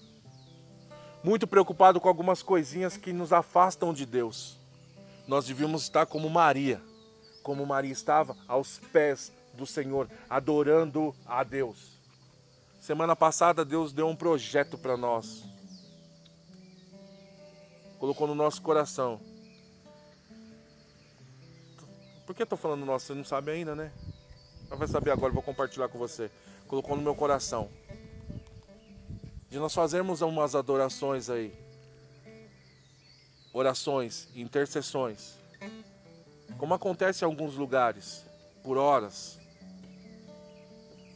Muito 1.23 1.47
preocupado 1.47 2.01
com 2.01 2.09
algumas 2.09 2.43
coisinhas 2.43 2.97
que 2.97 3.13
nos 3.13 3.31
afastam 3.31 3.93
de 3.93 4.07
Deus. 4.07 4.57
Nós 5.29 5.47
devíamos 5.47 5.83
estar 5.83 6.07
como 6.07 6.31
Maria, 6.31 6.81
como 7.43 7.67
Maria 7.67 7.93
estava 7.93 8.35
aos 8.49 8.79
pés 8.91 9.31
do 9.53 9.67
Senhor, 9.67 10.09
adorando 10.31 11.15
a 11.27 11.45
Deus. 11.45 12.01
Semana 12.81 13.15
passada 13.15 13.67
Deus 13.67 13.93
deu 13.93 14.09
um 14.09 14.17
projeto 14.17 14.79
para 14.79 14.97
nós. 14.97 15.45
Colocou 17.99 18.27
no 18.27 18.35
nosso 18.35 18.63
coração. 18.63 19.21
Por 22.25 22.35
que 22.35 22.45
estou 22.45 22.57
falando 22.57 22.87
nosso? 22.87 23.09
Você 23.09 23.15
não 23.15 23.25
sabe 23.25 23.51
ainda, 23.51 23.75
né? 23.75 23.93
Mas 24.71 24.79
vai 24.79 24.89
saber 24.89 25.11
agora, 25.11 25.35
vou 25.35 25.43
compartilhar 25.43 25.89
com 25.89 25.99
você. 25.99 26.31
Colocou 26.67 26.97
no 26.97 27.03
meu 27.03 27.15
coração. 27.15 27.69
De 29.51 29.59
nós 29.59 29.75
fazermos 29.75 30.21
umas 30.21 30.55
adorações 30.55 31.29
aí. 31.29 31.53
Orações, 33.53 34.29
intercessões. 34.37 35.35
Como 36.57 36.73
acontece 36.73 37.25
em 37.25 37.27
alguns 37.27 37.57
lugares, 37.57 38.25
por 38.63 38.79
horas. 38.79 39.41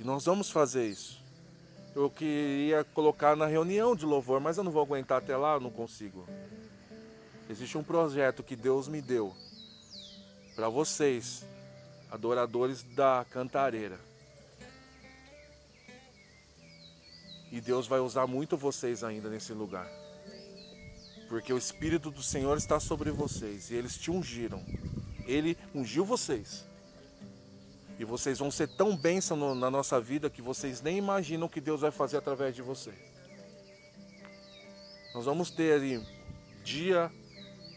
E 0.00 0.02
nós 0.02 0.24
vamos 0.24 0.50
fazer 0.50 0.88
isso. 0.88 1.22
Eu 1.94 2.10
queria 2.10 2.82
colocar 2.82 3.36
na 3.36 3.46
reunião 3.46 3.94
de 3.94 4.04
louvor, 4.04 4.40
mas 4.40 4.58
eu 4.58 4.64
não 4.64 4.72
vou 4.72 4.82
aguentar 4.82 5.18
até 5.18 5.36
lá, 5.36 5.54
eu 5.54 5.60
não 5.60 5.70
consigo. 5.70 6.26
Existe 7.48 7.78
um 7.78 7.84
projeto 7.84 8.42
que 8.42 8.56
Deus 8.56 8.88
me 8.88 9.00
deu 9.00 9.32
para 10.56 10.68
vocês, 10.68 11.44
adoradores 12.10 12.82
da 12.82 13.24
cantareira. 13.30 13.98
E 17.54 17.60
Deus 17.60 17.86
vai 17.86 18.00
usar 18.00 18.26
muito 18.26 18.56
vocês 18.56 19.04
ainda 19.04 19.30
nesse 19.30 19.52
lugar. 19.52 19.88
Porque 21.28 21.52
o 21.52 21.56
Espírito 21.56 22.10
do 22.10 22.20
Senhor 22.20 22.58
está 22.58 22.80
sobre 22.80 23.12
vocês 23.12 23.70
e 23.70 23.76
eles 23.76 23.96
te 23.96 24.10
ungiram. 24.10 24.60
Ele 25.24 25.56
ungiu 25.72 26.04
vocês. 26.04 26.66
E 27.96 28.04
vocês 28.04 28.40
vão 28.40 28.50
ser 28.50 28.66
tão 28.66 28.96
bênção 28.96 29.54
na 29.54 29.70
nossa 29.70 30.00
vida 30.00 30.28
que 30.28 30.42
vocês 30.42 30.82
nem 30.82 30.98
imaginam 30.98 31.46
o 31.46 31.48
que 31.48 31.60
Deus 31.60 31.82
vai 31.82 31.92
fazer 31.92 32.16
através 32.16 32.56
de 32.56 32.62
vocês. 32.62 32.98
Nós 35.14 35.24
vamos 35.24 35.48
ter 35.52 35.74
ali 35.74 36.04
dia 36.64 37.08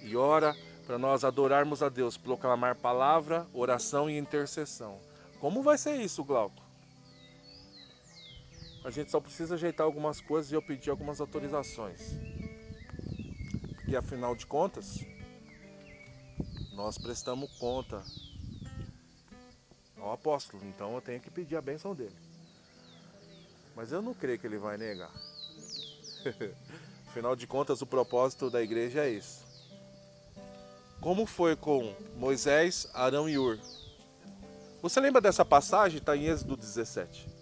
e 0.01 0.17
hora 0.17 0.55
para 0.87 0.97
nós 0.97 1.23
adorarmos 1.23 1.83
a 1.83 1.89
Deus, 1.89 2.17
proclamar 2.17 2.77
palavra, 2.77 3.45
oração 3.53 4.09
e 4.09 4.17
intercessão. 4.17 4.97
Como 5.39 5.61
vai 5.61 5.77
ser 5.77 5.97
isso, 5.97 6.23
Glauco? 6.23 6.66
A 8.83 8.91
gente 8.91 9.11
só 9.11 9.19
precisa 9.19 9.55
ajeitar 9.55 9.85
algumas 9.85 10.21
coisas 10.21 10.51
e 10.51 10.55
eu 10.55 10.61
pedir 10.61 10.89
algumas 10.89 11.19
autorizações. 11.19 12.01
Porque 13.75 13.95
afinal 13.95 14.35
de 14.35 14.45
contas, 14.45 15.05
nós 16.73 16.97
prestamos 16.97 17.51
conta 17.57 18.03
ao 19.99 20.11
apóstolo. 20.11 20.63
Então 20.65 20.93
eu 20.95 21.01
tenho 21.01 21.19
que 21.19 21.29
pedir 21.29 21.55
a 21.55 21.61
bênção 21.61 21.93
dele. 21.93 22.15
Mas 23.75 23.91
eu 23.91 24.01
não 24.01 24.13
creio 24.13 24.39
que 24.39 24.47
ele 24.47 24.57
vai 24.57 24.77
negar. 24.77 25.11
Afinal 27.07 27.35
de 27.35 27.47
contas, 27.47 27.81
o 27.81 27.85
propósito 27.85 28.49
da 28.49 28.61
igreja 28.61 29.05
é 29.05 29.09
isso. 29.09 29.45
Como 30.99 31.25
foi 31.25 31.55
com 31.55 31.95
Moisés, 32.15 32.89
Arão 32.93 33.29
e 33.29 33.37
Ur? 33.37 33.59
Você 34.81 34.99
lembra 34.99 35.21
dessa 35.21 35.45
passagem? 35.45 35.99
Está 35.99 36.15
em 36.15 36.25
Êxodo 36.25 36.57
17. 36.57 37.36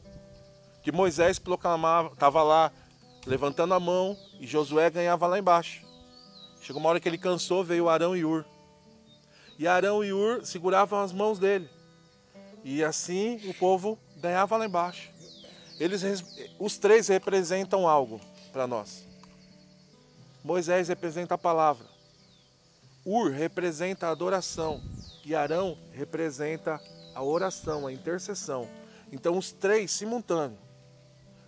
Que 0.86 0.92
Moisés 0.92 1.40
proclamava, 1.40 2.14
estava 2.14 2.44
lá 2.44 2.72
levantando 3.26 3.74
a 3.74 3.80
mão 3.80 4.16
e 4.40 4.46
Josué 4.46 4.88
ganhava 4.92 5.26
lá 5.26 5.40
embaixo. 5.40 5.84
Chegou 6.62 6.80
uma 6.80 6.90
hora 6.90 7.00
que 7.00 7.10
ele 7.10 7.18
cansou, 7.18 7.64
veio 7.64 7.90
Arão 7.90 8.16
e 8.16 8.24
Ur. 8.24 8.46
E 9.58 9.68
Arão 9.68 10.04
e 10.04 10.14
Ur 10.14 10.46
seguravam 10.46 11.02
as 11.02 11.12
mãos 11.12 11.40
dele. 11.40 11.68
E 12.64 12.84
assim 12.84 13.42
o 13.50 13.54
povo 13.56 13.98
ganhava 14.18 14.58
lá 14.58 14.68
embaixo. 14.68 15.10
Eles, 15.80 16.04
os 16.60 16.78
três 16.78 17.08
representam 17.08 17.88
algo 17.88 18.22
para 18.54 18.68
nós. 18.68 19.08
Moisés 20.44 20.88
representa 20.88 21.34
a 21.34 21.38
palavra. 21.40 21.88
Ur 23.04 23.32
representa 23.32 24.06
a 24.06 24.12
adoração. 24.12 24.84
E 25.26 25.34
Arão 25.34 25.76
representa 25.94 26.80
a 27.16 27.24
oração, 27.24 27.88
a 27.88 27.92
intercessão. 27.92 28.70
Então 29.12 29.36
os 29.36 29.52
três 29.52 29.90
simultâneos, 29.92 30.60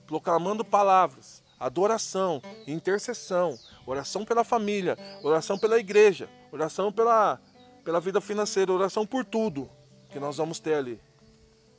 proclamando 0.08 0.66
palavras, 0.66 1.44
adoração, 1.60 2.42
intercessão, 2.66 3.60
oração 3.86 4.26
pela 4.26 4.44
família, 4.44 4.98
oração 5.22 5.60
pela 5.60 5.78
igreja, 5.78 6.28
oração 6.52 6.92
pela, 6.92 7.40
pela 7.84 8.00
vida 8.00 8.20
financeira, 8.20 8.74
oração 8.74 9.06
por 9.06 9.24
tudo 9.24 9.70
que 10.10 10.20
nós 10.20 10.38
vamos 10.38 10.60
ter 10.60 10.74
ali 10.74 11.00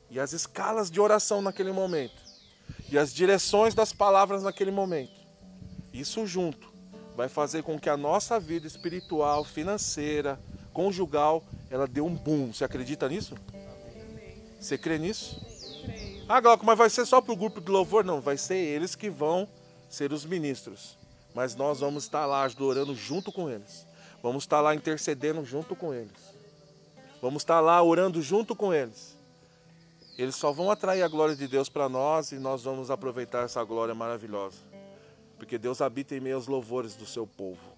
e 0.09 0.19
as 0.19 0.33
escalas 0.33 0.89
de 0.89 0.99
oração 0.99 1.41
naquele 1.41 1.71
momento, 1.71 2.15
e 2.91 2.97
as 2.97 3.13
direções 3.13 3.73
das 3.73 3.93
palavras 3.93 4.43
naquele 4.43 4.71
momento. 4.71 5.19
Isso 5.93 6.25
junto 6.25 6.71
vai 7.15 7.29
fazer 7.29 7.63
com 7.63 7.79
que 7.79 7.89
a 7.89 7.97
nossa 7.97 8.39
vida 8.39 8.65
espiritual, 8.65 9.43
financeira, 9.43 10.39
conjugal, 10.73 11.43
ela 11.69 11.87
dê 11.87 12.01
um 12.01 12.15
boom. 12.15 12.53
Você 12.53 12.63
acredita 12.63 13.07
nisso? 13.07 13.35
Você 14.59 14.77
crê 14.77 14.97
nisso? 14.97 15.48
Ah, 16.31 16.39
Glauco, 16.39 16.63
mas 16.63 16.77
vai 16.77 16.91
ser 16.91 17.07
só 17.07 17.19
para 17.19 17.33
o 17.33 17.35
grupo 17.35 17.59
de 17.59 17.71
louvor? 17.71 18.05
Não, 18.05 18.21
vai 18.21 18.37
ser 18.37 18.55
eles 18.55 18.93
que 18.93 19.09
vão 19.09 19.49
ser 19.89 20.13
os 20.13 20.23
ministros. 20.23 20.95
Mas 21.33 21.55
nós 21.55 21.79
vamos 21.79 22.03
estar 22.03 22.27
lá 22.27 22.43
adorando 22.43 22.93
junto 22.93 23.31
com 23.31 23.49
eles. 23.49 23.83
Vamos 24.21 24.43
estar 24.43 24.61
lá 24.61 24.75
intercedendo 24.75 25.43
junto 25.43 25.75
com 25.75 25.91
eles. 25.91 26.11
Vamos 27.19 27.41
estar 27.41 27.59
lá 27.59 27.81
orando 27.81 28.21
junto 28.21 28.55
com 28.55 28.71
eles. 28.71 29.17
eles 30.19 30.35
só 30.35 30.51
vão 30.51 30.69
atrair 30.69 31.01
a 31.01 31.07
glória 31.07 31.35
de 31.35 31.47
Deus 31.47 31.67
para 31.67 31.89
nós 31.89 32.31
e 32.31 32.35
nós 32.35 32.63
vamos 32.63 32.91
aproveitar 32.91 33.45
essa 33.45 33.63
glória 33.63 33.95
maravilhosa. 33.95 34.57
Porque 35.35 35.57
Deus 35.57 35.81
habita 35.81 36.15
em 36.15 36.19
meio 36.19 36.35
aos 36.35 36.45
louvores 36.45 36.93
do 36.93 37.07
seu 37.07 37.25
povo. 37.25 37.75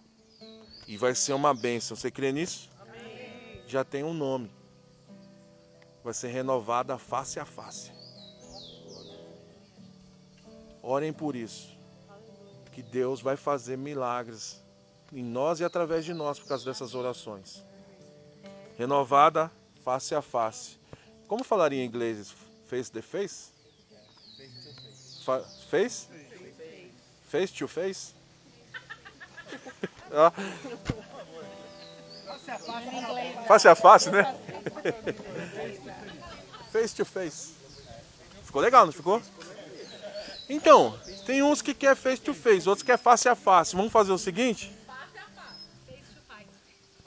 E 0.85 0.97
vai 0.97 1.15
ser 1.15 1.31
uma 1.31 1.53
bênção. 1.53 1.95
Você 1.95 2.11
crê 2.11 2.33
nisso? 2.33 2.69
Amém. 2.81 3.63
Já 3.65 3.85
tem 3.85 4.03
um 4.03 4.13
nome. 4.13 4.51
Vai 6.03 6.13
ser 6.13 6.27
renovada 6.27 6.97
face 6.97 7.39
a 7.39 7.45
face. 7.45 8.00
Orem 10.81 11.13
por 11.13 11.35
isso. 11.35 11.69
Que 12.71 12.81
Deus 12.81 13.21
vai 13.21 13.37
fazer 13.37 13.77
milagres 13.77 14.61
em 15.13 15.23
nós 15.23 15.59
e 15.59 15.63
através 15.63 16.05
de 16.05 16.13
nós 16.13 16.39
por 16.39 16.47
causa 16.47 16.65
dessas 16.65 16.95
orações. 16.95 17.63
Renovada 18.77 19.51
face 19.83 20.15
a 20.15 20.21
face. 20.21 20.79
Como 21.27 21.43
falaria 21.43 21.83
em 21.83 21.85
inglês? 21.85 22.33
Face 22.67 22.91
to 22.91 23.01
face? 23.01 23.51
Fa 25.23 25.41
face? 25.69 26.07
Face 27.29 27.53
to 27.53 27.67
face? 27.67 28.13
ah. 30.11 30.31
Face 33.47 33.67
a 33.67 33.75
face, 33.75 34.09
né? 34.09 34.23
face 36.71 36.95
to 36.95 37.05
face. 37.05 37.53
Ficou 38.43 38.61
legal, 38.61 38.85
não 38.85 38.93
ficou? 38.93 39.21
Então, 40.51 40.99
tem 41.25 41.41
uns 41.41 41.61
que 41.61 41.73
quer 41.73 41.95
face 41.95 42.21
to 42.21 42.33
face, 42.33 42.67
outros 42.67 42.83
que 42.83 42.91
quer 42.91 42.97
face 42.97 43.29
a 43.29 43.35
face. 43.35 43.73
Vamos 43.73 43.89
fazer 43.89 44.11
o 44.11 44.17
seguinte? 44.17 44.69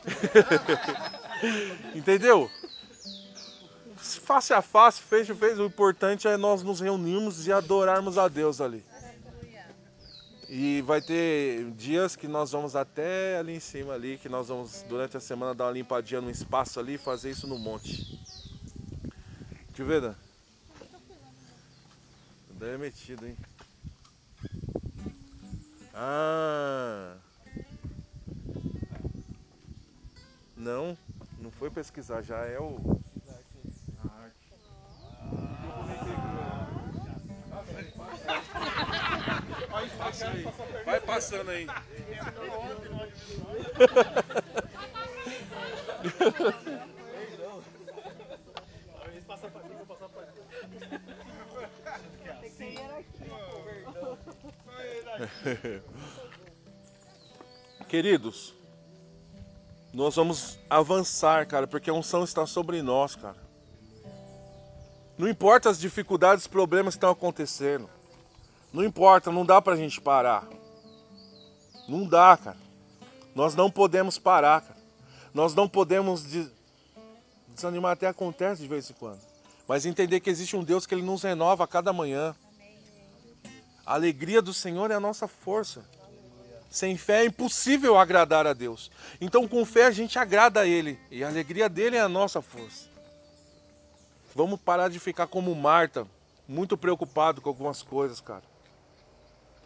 Entendeu? 1.94 2.50
Face 3.98 4.54
a 4.54 4.62
face, 4.62 5.02
face 5.02 5.30
a 5.30 5.34
face, 5.34 5.60
o 5.60 5.66
importante 5.66 6.26
é 6.26 6.38
nós 6.38 6.62
nos 6.62 6.80
reunirmos 6.80 7.46
e 7.46 7.52
adorarmos 7.52 8.16
a 8.16 8.28
Deus 8.28 8.62
ali. 8.62 8.82
E 10.48 10.80
vai 10.80 11.02
ter 11.02 11.70
dias 11.72 12.16
que 12.16 12.26
nós 12.26 12.52
vamos 12.52 12.74
até 12.74 13.36
ali 13.36 13.56
em 13.56 13.60
cima 13.60 13.92
ali, 13.92 14.16
que 14.16 14.28
nós 14.28 14.48
vamos 14.48 14.82
durante 14.88 15.18
a 15.18 15.20
semana 15.20 15.54
dar 15.54 15.66
uma 15.66 15.72
limpadinha 15.72 16.22
no 16.22 16.30
espaço 16.30 16.80
ali 16.80 16.96
fazer 16.96 17.32
isso 17.32 17.46
no 17.46 17.58
monte. 17.58 18.18
Ver, 19.74 20.00
Dan. 20.00 20.23
Daí 22.58 22.74
é 22.74 22.78
metido, 22.78 23.26
hein? 23.26 23.36
Ah. 25.92 27.16
Não, 30.56 30.96
não 31.38 31.50
foi 31.50 31.70
pesquisar, 31.70 32.22
já 32.22 32.38
é 32.46 32.58
o. 32.58 32.78
A 34.02 34.08
arte. 34.22 34.48
Vai 40.84 41.00
passando 41.00 41.50
aí. 41.50 41.66
Queridos, 57.88 58.52
nós 59.92 60.16
vamos 60.16 60.58
avançar, 60.68 61.46
cara, 61.46 61.64
porque 61.66 61.88
a 61.88 61.94
unção 61.94 62.22
está 62.24 62.44
sobre 62.46 62.82
nós, 62.82 63.14
cara. 63.14 63.42
Não 65.16 65.28
importa 65.28 65.70
as 65.70 65.78
dificuldades, 65.78 66.48
problemas 66.48 66.94
que 66.94 66.98
estão 66.98 67.10
acontecendo. 67.10 67.88
Não 68.72 68.82
importa, 68.82 69.30
não 69.30 69.46
dá 69.46 69.62
pra 69.62 69.76
gente 69.76 70.00
parar. 70.00 70.48
Não 71.88 72.08
dá, 72.08 72.36
cara. 72.36 72.56
Nós 73.34 73.54
não 73.54 73.70
podemos 73.70 74.18
parar, 74.18 74.62
cara. 74.62 74.80
Nós 75.32 75.54
não 75.54 75.68
podemos 75.68 76.24
desanimar, 77.54 77.92
até 77.92 78.08
acontece 78.08 78.62
de 78.62 78.68
vez 78.68 78.90
em 78.90 78.94
quando. 78.94 79.33
Mas 79.66 79.86
entender 79.86 80.20
que 80.20 80.30
existe 80.30 80.56
um 80.56 80.64
Deus 80.64 80.86
que 80.86 80.94
ele 80.94 81.02
nos 81.02 81.22
renova 81.22 81.64
a 81.64 81.68
cada 81.68 81.92
manhã. 81.92 82.34
A 83.86 83.94
alegria 83.94 84.42
do 84.42 84.52
Senhor 84.52 84.90
é 84.90 84.94
a 84.94 85.00
nossa 85.00 85.26
força. 85.26 85.84
Sem 86.70 86.96
fé 86.96 87.22
é 87.22 87.26
impossível 87.26 87.96
agradar 87.96 88.46
a 88.46 88.52
Deus. 88.52 88.90
Então, 89.20 89.46
com 89.46 89.64
fé, 89.64 89.84
a 89.84 89.90
gente 89.90 90.18
agrada 90.18 90.60
a 90.60 90.66
Ele. 90.66 90.98
E 91.10 91.22
a 91.22 91.28
alegria 91.28 91.68
dele 91.68 91.96
é 91.96 92.00
a 92.00 92.08
nossa 92.08 92.42
força. 92.42 92.88
Vamos 94.34 94.60
parar 94.60 94.88
de 94.88 94.98
ficar 94.98 95.28
como 95.28 95.54
Marta, 95.54 96.04
muito 96.48 96.76
preocupado 96.76 97.40
com 97.40 97.48
algumas 97.48 97.80
coisas, 97.80 98.20
cara. 98.20 98.42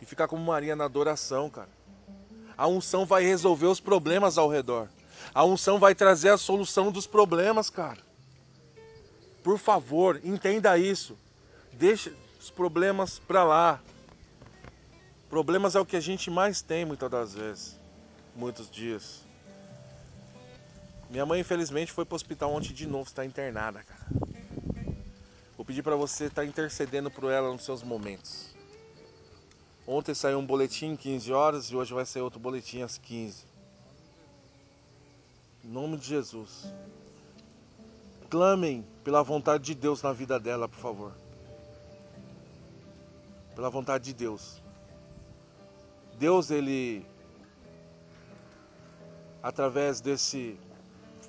E 0.03 0.05
ficar 0.05 0.29
como 0.29 0.45
Maria 0.45 0.77
na 0.77 0.85
adoração, 0.85 1.49
cara. 1.49 1.71
A 2.57 2.67
unção 2.67 3.07
vai 3.07 3.23
resolver 3.25 3.67
os 3.67 3.81
problemas 3.81 4.37
ao 4.37 4.49
redor. 4.49 4.89
A 5.33 5.45
unção 5.45 5.79
vai 5.79 5.95
trazer 5.95 6.29
a 6.29 6.37
solução 6.37 6.93
dos 6.93 7.07
problemas, 7.07 7.71
cara. 7.71 8.08
Por 9.43 9.59
favor, 9.59 10.21
entenda 10.25 10.79
isso. 10.79 11.17
Deixe 11.73 12.13
os 12.41 12.51
problemas 12.51 13.19
para 13.19 13.45
lá. 13.45 13.81
Problemas 15.29 15.75
é 15.75 15.81
o 15.81 15.87
que 15.87 15.97
a 15.97 16.01
gente 16.01 16.31
mais 16.31 16.63
tem 16.63 16.85
muitas 16.85 17.11
das 17.11 17.35
vezes, 17.35 17.77
muitos 18.35 18.71
dias. 18.71 19.23
Minha 21.11 21.25
mãe 21.25 21.41
infelizmente 21.41 21.93
foi 21.93 22.05
para 22.05 22.15
o 22.15 22.17
hospital 22.17 22.53
ontem 22.53 22.73
de 22.73 22.87
novo, 22.87 23.09
está 23.09 23.25
internada, 23.25 23.83
cara. 23.83 24.07
Vou 25.57 25.65
pedir 25.65 25.83
para 25.83 25.97
você 25.97 26.25
estar 26.25 26.43
tá 26.43 26.47
intercedendo 26.47 27.11
por 27.11 27.31
ela 27.31 27.51
nos 27.51 27.65
seus 27.65 27.83
momentos. 27.83 28.55
Ontem 29.87 30.15
saiu 30.15 30.39
um 30.39 30.45
boletim 30.45 30.97
15 30.97 31.33
horas 31.33 31.67
e 31.67 31.77
hoje 31.77 31.95
vai 31.95 32.05
sair 32.05 32.23
outro 32.23 32.39
boletim 32.39 32.83
às 32.83 32.99
15. 32.99 33.43
Em 35.65 35.69
nome 35.69 35.97
de 35.97 36.07
Jesus. 36.07 36.67
Clamem 38.31 38.87
pela 39.03 39.23
vontade 39.23 39.65
de 39.65 39.75
Deus 39.75 40.03
na 40.03 40.13
vida 40.13 40.39
dela, 40.39 40.69
por 40.69 40.79
favor. 40.79 41.13
Pela 43.55 43.71
vontade 43.71 44.05
de 44.05 44.15
Deus. 44.15 44.63
Deus 46.19 46.51
ele 46.51 47.07
através 49.43 50.01
desse 50.01 50.59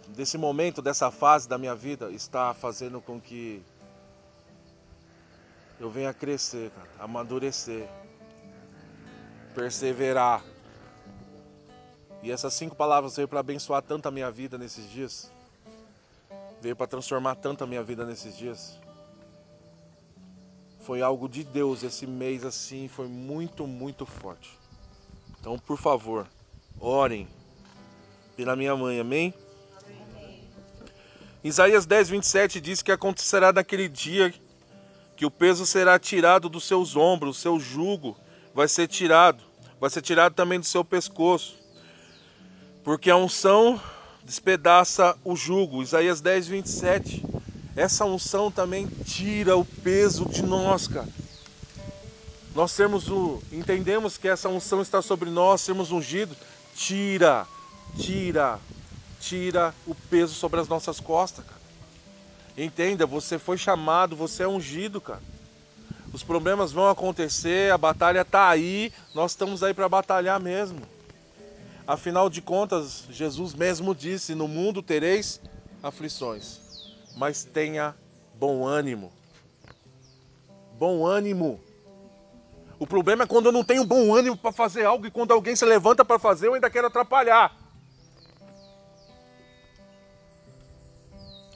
desse 0.10 0.38
momento, 0.38 0.82
dessa 0.82 1.12
fase 1.12 1.48
da 1.48 1.58
minha 1.58 1.76
vida, 1.76 2.12
está 2.12 2.54
fazendo 2.54 3.00
com 3.00 3.20
que 3.20 3.64
eu 5.80 5.90
venha 5.90 6.14
crescer, 6.14 6.72
cara, 6.72 6.90
amadurecer, 7.00 7.88
perseverar. 9.54 10.44
E 12.22 12.32
essas 12.32 12.54
cinco 12.54 12.76
palavras 12.76 13.16
veio 13.16 13.28
para 13.28 13.40
abençoar 13.40 13.82
tanto 13.82 14.08
a 14.08 14.12
minha 14.12 14.30
vida 14.30 14.58
nesses 14.58 14.90
dias. 14.90 15.32
Veio 16.62 16.76
para 16.76 16.88
transformar 16.88 17.36
tanto 17.36 17.64
a 17.64 17.68
minha 17.68 17.82
vida 17.82 18.06
nesses 18.06 18.38
dias. 18.38 18.78
Foi 20.82 21.02
algo 21.02 21.30
de 21.30 21.44
Deus 21.44 21.84
esse 21.84 22.06
mês 22.06 22.44
assim, 22.44 22.88
foi 22.88 23.08
muito, 23.08 23.66
muito 23.66 24.06
forte. 24.06 24.58
Então, 25.40 25.58
por 25.58 25.78
favor, 25.78 26.28
orem 26.80 27.28
pela 28.36 28.56
minha 28.56 28.76
mãe, 28.76 29.00
amém? 29.00 29.34
amém? 29.86 30.50
Isaías 31.44 31.86
10, 31.86 32.10
27 32.10 32.60
diz 32.60 32.82
que 32.82 32.92
acontecerá 32.92 33.54
naquele 33.54 33.88
dia 33.88 34.34
que 35.16 35.26
o 35.26 35.32
peso 35.32 35.66
será 35.66 36.00
tirado 36.00 36.50
dos 36.50 36.64
seus 36.64 36.96
ombros, 36.96 37.38
o 37.38 37.42
seu 37.42 37.60
jugo 37.60 38.18
vai 38.54 38.68
ser 38.68 38.88
tirado, 38.88 39.44
vai 39.80 39.90
ser 39.90 40.02
tirado 40.02 40.34
também 40.34 40.60
do 40.60 40.66
seu 40.66 40.84
pescoço, 40.84 41.58
porque 42.84 43.10
a 43.10 43.16
unção 43.16 43.80
despedaça 44.30 45.18
o 45.26 45.36
jugo. 45.36 45.82
Isaías 45.82 46.22
10, 46.22 46.48
27. 46.48 47.26
Essa 47.76 48.06
unção 48.06 48.52
também 48.52 48.86
tira 49.04 49.58
o 49.58 49.66
peso 49.66 50.24
de 50.26 50.44
nós, 50.44 50.88
cara. 50.88 51.08
Nós 52.54 52.76
temos 52.76 53.10
o. 53.10 53.42
Entendemos 53.52 54.18
que 54.18 54.28
essa 54.28 54.48
unção 54.48 54.84
está 54.84 55.02
sobre 55.02 55.32
nós, 55.32 55.62
sermos 55.62 55.92
ungidos. 55.92 56.38
Tira, 56.76 57.48
tira, 57.98 58.60
tira 59.20 59.74
o 59.88 59.96
peso 59.96 60.36
sobre 60.36 60.60
as 60.60 60.68
nossas 60.68 61.00
costas, 61.00 61.44
cara. 61.44 61.60
Entenda, 62.56 63.08
você 63.08 63.40
foi 63.40 63.58
chamado, 63.58 64.16
você 64.16 64.44
é 64.44 64.48
ungido, 64.48 65.02
cara. 65.02 65.22
Os 66.14 66.22
problemas 66.22 66.72
vão 66.72 66.88
acontecer, 66.88 67.72
a 67.72 67.78
batalha 67.78 68.22
está 68.22 68.48
aí, 68.50 68.92
nós 69.16 69.32
estamos 69.32 69.64
aí 69.64 69.74
para 69.74 69.90
batalhar 69.90 70.40
mesmo. 70.40 70.82
Afinal 71.90 72.30
de 72.30 72.40
contas, 72.40 73.06
Jesus 73.10 73.56
mesmo 73.56 73.96
disse: 73.96 74.36
No 74.36 74.48
mundo 74.48 74.80
tereis 74.80 75.42
aflições, 75.82 76.60
mas 77.18 77.44
tenha 77.44 77.96
bom 78.36 78.64
ânimo. 78.64 79.12
Bom 80.78 81.04
ânimo. 81.04 81.60
O 82.78 82.86
problema 82.86 83.24
é 83.24 83.26
quando 83.26 83.48
eu 83.48 83.52
não 83.52 83.64
tenho 83.64 83.84
bom 83.84 84.16
ânimo 84.16 84.38
para 84.38 84.52
fazer 84.52 84.86
algo 84.86 85.08
e 85.08 85.10
quando 85.10 85.32
alguém 85.32 85.56
se 85.56 85.66
levanta 85.66 86.06
para 86.06 86.20
fazer, 86.20 86.46
eu 86.46 86.54
ainda 86.54 86.70
quero 86.70 86.86
atrapalhar. 86.86 87.58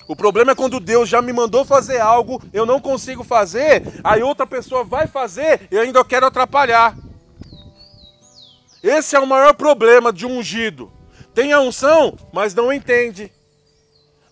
O 0.08 0.16
problema 0.16 0.54
é 0.54 0.56
quando 0.56 0.80
Deus 0.80 1.08
já 1.08 1.22
me 1.22 1.32
mandou 1.32 1.64
fazer 1.64 2.00
algo, 2.00 2.42
eu 2.52 2.66
não 2.66 2.80
consigo 2.82 3.24
fazer, 3.24 3.84
aí 4.04 4.24
outra 4.24 4.48
pessoa 4.48 4.84
vai 4.84 5.06
fazer 5.06 5.68
e 5.70 5.76
eu 5.76 5.82
ainda 5.82 6.04
quero 6.04 6.26
atrapalhar. 6.26 7.03
Esse 8.84 9.16
é 9.16 9.20
o 9.20 9.26
maior 9.26 9.54
problema 9.54 10.12
de 10.12 10.26
um 10.26 10.40
ungido. 10.40 10.92
Tem 11.34 11.54
a 11.54 11.62
unção, 11.62 12.18
mas 12.34 12.54
não 12.54 12.72
entende. 12.72 13.32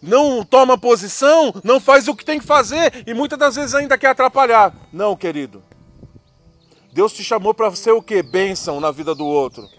Não 0.01 0.43
toma 0.43 0.77
posição, 0.77 1.53
não 1.63 1.79
faz 1.79 2.07
o 2.09 2.15
que 2.15 2.25
tem 2.25 2.37
que 2.37 2.45
fazer 2.45 3.03
e 3.07 3.13
muitas 3.13 3.39
das 3.39 3.55
vezes 3.55 3.73
ainda 3.73 3.97
quer 3.97 4.07
atrapalhar. 4.07 4.75
Não, 4.91 5.15
querido. 5.15 5.63
Deus 6.91 7.13
te 7.13 7.23
chamou 7.23 7.53
para 7.53 7.73
ser 7.75 7.91
o 7.91 8.01
quê? 8.01 8.21
Bênção 8.21 8.81
na 8.81 8.91
vida 8.91 9.15
do 9.15 9.25
outro. 9.25 9.69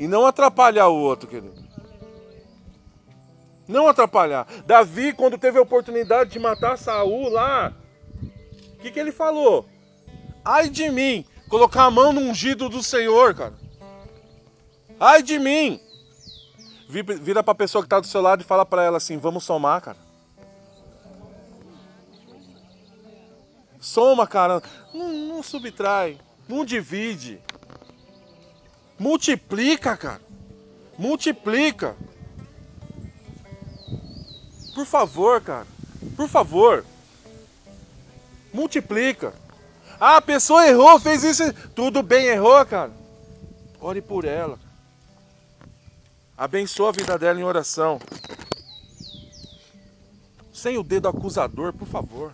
E 0.00 0.08
não 0.08 0.26
atrapalhar 0.26 0.88
o 0.88 0.96
outro, 0.96 1.28
querido. 1.28 1.64
Não 3.68 3.86
atrapalhar. 3.86 4.46
Davi, 4.66 5.12
quando 5.12 5.38
teve 5.38 5.58
a 5.58 5.62
oportunidade 5.62 6.30
de 6.30 6.38
matar 6.40 6.76
Saul 6.76 7.28
lá, 7.28 7.72
o 8.74 8.78
que, 8.78 8.90
que 8.90 8.98
ele 8.98 9.12
falou? 9.12 9.66
Ai 10.44 10.68
de 10.68 10.90
mim, 10.90 11.24
colocar 11.48 11.84
a 11.84 11.90
mão 11.90 12.12
no 12.12 12.20
ungido 12.20 12.68
do 12.68 12.82
Senhor, 12.82 13.34
cara. 13.34 13.65
Ai 14.98 15.22
de 15.22 15.38
mim. 15.38 15.80
Vira 16.88 17.42
para 17.42 17.52
a 17.52 17.56
pessoa 17.56 17.82
que 17.82 17.86
está 17.86 18.00
do 18.00 18.06
seu 18.06 18.20
lado 18.20 18.42
e 18.42 18.44
fala 18.46 18.64
para 18.64 18.82
ela 18.82 18.96
assim: 18.96 19.18
vamos 19.18 19.44
somar, 19.44 19.80
cara. 19.80 19.96
Soma, 23.80 24.26
cara. 24.26 24.62
Não, 24.92 25.12
não 25.12 25.42
subtrai. 25.42 26.18
Não 26.48 26.64
divide. 26.64 27.40
Multiplica, 28.98 29.96
cara. 29.96 30.22
Multiplica. 30.98 31.94
Por 34.74 34.86
favor, 34.86 35.40
cara. 35.40 35.66
Por 36.16 36.28
favor. 36.28 36.84
Multiplica. 38.52 39.34
Ah, 40.00 40.16
a 40.16 40.22
pessoa 40.22 40.66
errou, 40.66 40.98
fez 41.00 41.22
isso. 41.24 41.52
Tudo 41.74 42.02
bem, 42.02 42.26
errou, 42.26 42.64
cara. 42.64 42.92
Ore 43.80 44.00
por 44.00 44.24
ela. 44.24 44.58
Abençoa 46.36 46.90
a 46.90 46.92
vida 46.92 47.18
dela 47.18 47.40
em 47.40 47.44
oração. 47.44 47.98
Sem 50.52 50.76
o 50.76 50.82
dedo 50.82 51.08
acusador, 51.08 51.72
por 51.72 51.88
favor. 51.88 52.30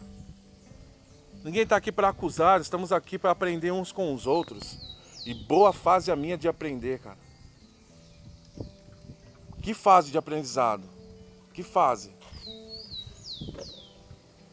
Ninguém 1.44 1.62
está 1.62 1.76
aqui 1.76 1.92
para 1.92 2.08
acusar, 2.08 2.60
estamos 2.60 2.90
aqui 2.90 3.16
para 3.16 3.30
aprender 3.30 3.70
uns 3.70 3.92
com 3.92 4.12
os 4.12 4.26
outros. 4.26 4.76
E 5.24 5.32
boa 5.32 5.72
fase 5.72 6.10
a 6.10 6.16
minha 6.16 6.36
de 6.36 6.48
aprender, 6.48 6.98
cara. 6.98 7.18
Que 9.62 9.72
fase 9.72 10.10
de 10.10 10.18
aprendizado? 10.18 10.82
Que 11.54 11.62
fase? 11.62 12.10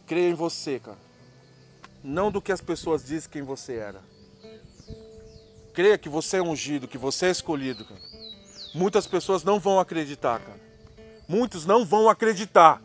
Creia 0.06 0.30
em 0.30 0.36
você, 0.36 0.80
cara. 0.80 0.98
Não 2.04 2.32
do 2.32 2.40
que 2.40 2.52
as 2.52 2.62
pessoas 2.62 3.04
dizem 3.04 3.32
quem 3.32 3.42
você 3.42 3.78
era. 3.78 4.04
Creia 5.74 5.98
que 5.98 6.10
você 6.10 6.38
é 6.38 6.42
ungido, 6.42 6.88
que 6.88 7.00
você 7.00 7.26
é 7.28 7.32
escolhido, 7.32 7.84
cara. 7.84 8.09
Muitas 8.74 9.08
pessoas 9.08 9.44
não 9.44 9.60
vão 9.60 9.80
acreditar, 9.80 10.40
cara. 10.40 10.60
Muitos 11.28 11.66
não 11.66 11.86
vão 11.86 12.10
acreditar. 12.10 12.82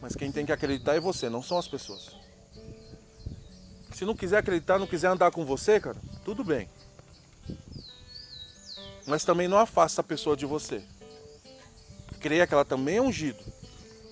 Mas 0.00 0.14
quem 0.14 0.32
tem 0.32 0.46
que 0.46 0.52
acreditar 0.52 0.94
é 0.94 1.00
você, 1.00 1.28
não 1.28 1.42
são 1.42 1.58
as 1.58 1.68
pessoas. 1.68 2.16
Se 3.92 4.04
não 4.04 4.14
quiser 4.14 4.38
acreditar, 4.38 4.78
não 4.78 4.86
quiser 4.86 5.08
andar 5.08 5.30
com 5.30 5.44
você, 5.44 5.78
cara, 5.78 5.98
tudo 6.24 6.42
bem. 6.42 6.68
Mas 9.06 9.24
também 9.24 9.48
não 9.48 9.58
afasta 9.58 10.00
a 10.00 10.04
pessoa 10.04 10.36
de 10.36 10.46
você. 10.46 10.82
Creia 12.18 12.46
que 12.46 12.54
ela 12.54 12.64
também 12.64 12.96
é 12.96 13.02
ungido. 13.02 13.42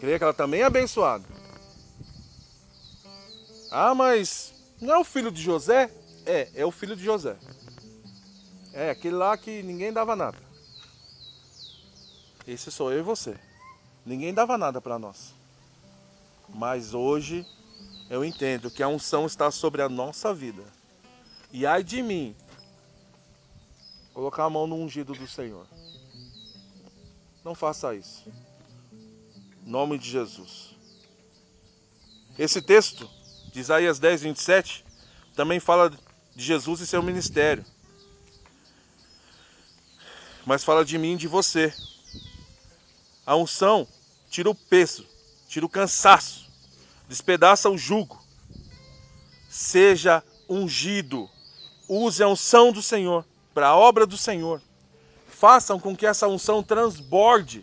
Creia 0.00 0.18
que 0.18 0.24
ela 0.24 0.34
também 0.34 0.60
é 0.60 0.64
abençoada. 0.64 1.24
Ah, 3.70 3.94
mas 3.94 4.52
não 4.80 4.94
é 4.94 4.98
o 4.98 5.04
filho 5.04 5.30
de 5.30 5.42
José? 5.42 5.90
É, 6.24 6.48
é 6.54 6.66
o 6.66 6.70
filho 6.70 6.96
de 6.96 7.04
José. 7.04 7.36
É, 8.78 8.90
aquele 8.90 9.16
lá 9.16 9.36
que 9.36 9.60
ninguém 9.64 9.92
dava 9.92 10.14
nada. 10.14 10.38
Esse 12.46 12.70
sou 12.70 12.92
eu 12.92 13.00
e 13.00 13.02
você. 13.02 13.36
Ninguém 14.06 14.32
dava 14.32 14.56
nada 14.56 14.80
para 14.80 15.00
nós. 15.00 15.34
Mas 16.48 16.94
hoje 16.94 17.44
eu 18.08 18.24
entendo 18.24 18.70
que 18.70 18.80
a 18.80 18.86
unção 18.86 19.26
está 19.26 19.50
sobre 19.50 19.82
a 19.82 19.88
nossa 19.88 20.32
vida. 20.32 20.62
E 21.50 21.66
ai 21.66 21.82
de 21.82 22.00
mim 22.00 22.36
colocar 24.14 24.44
a 24.44 24.50
mão 24.50 24.64
no 24.68 24.76
ungido 24.76 25.12
do 25.12 25.26
Senhor. 25.26 25.66
Não 27.44 27.56
faça 27.56 27.96
isso 27.96 28.30
nome 29.66 29.98
de 29.98 30.08
Jesus. 30.08 30.70
Esse 32.38 32.62
texto 32.62 33.10
de 33.52 33.58
Isaías 33.58 33.98
10, 33.98 34.22
27 34.22 34.84
também 35.34 35.58
fala 35.58 35.90
de 35.90 36.44
Jesus 36.44 36.78
e 36.78 36.86
seu 36.86 37.02
ministério. 37.02 37.64
Mas 40.48 40.64
fala 40.64 40.82
de 40.82 40.96
mim 40.96 41.12
e 41.12 41.16
de 41.18 41.28
você. 41.28 41.74
A 43.26 43.37
unção 43.37 43.87
tira 44.30 44.48
o 44.48 44.54
peso, 44.54 45.06
tira 45.46 45.66
o 45.66 45.68
cansaço, 45.68 46.50
despedaça 47.06 47.68
o 47.68 47.76
jugo. 47.76 48.18
Seja 49.50 50.24
ungido. 50.48 51.28
Use 51.87 52.22
a 52.22 52.28
unção 52.28 52.72
do 52.72 52.80
Senhor 52.80 53.26
para 53.52 53.68
a 53.68 53.76
obra 53.76 54.06
do 54.06 54.16
Senhor. 54.16 54.62
Façam 55.28 55.78
com 55.78 55.94
que 55.94 56.06
essa 56.06 56.26
unção 56.26 56.62
transborde, 56.62 57.62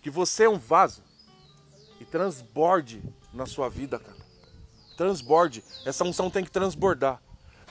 que 0.00 0.08
você 0.08 0.44
é 0.44 0.48
um 0.48 0.58
vaso 0.58 1.02
e 2.00 2.06
transborde 2.06 3.02
na 3.34 3.44
sua 3.44 3.68
vida, 3.68 3.98
cara. 3.98 4.16
Transborde. 4.96 5.62
Essa 5.84 6.04
unção 6.04 6.30
tem 6.30 6.42
que 6.42 6.50
transbordar. 6.50 7.20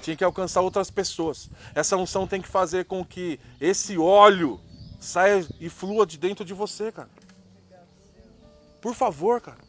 Tinha 0.02 0.16
que 0.16 0.24
alcançar 0.24 0.62
outras 0.62 0.90
pessoas. 0.90 1.50
Essa 1.76 1.98
unção 1.98 2.28
tem 2.28 2.42
que 2.42 2.48
fazer 2.48 2.86
com 2.86 3.04
que 3.04 3.40
esse 3.60 3.98
óleo 3.98 4.60
saia 5.00 5.46
e 5.60 5.70
flua 5.70 6.06
de 6.06 6.18
dentro 6.18 6.46
de 6.46 6.54
você, 6.54 6.92
cara. 6.92 7.10
Por 8.82 8.94
favor, 8.94 9.42
cara. 9.42 9.68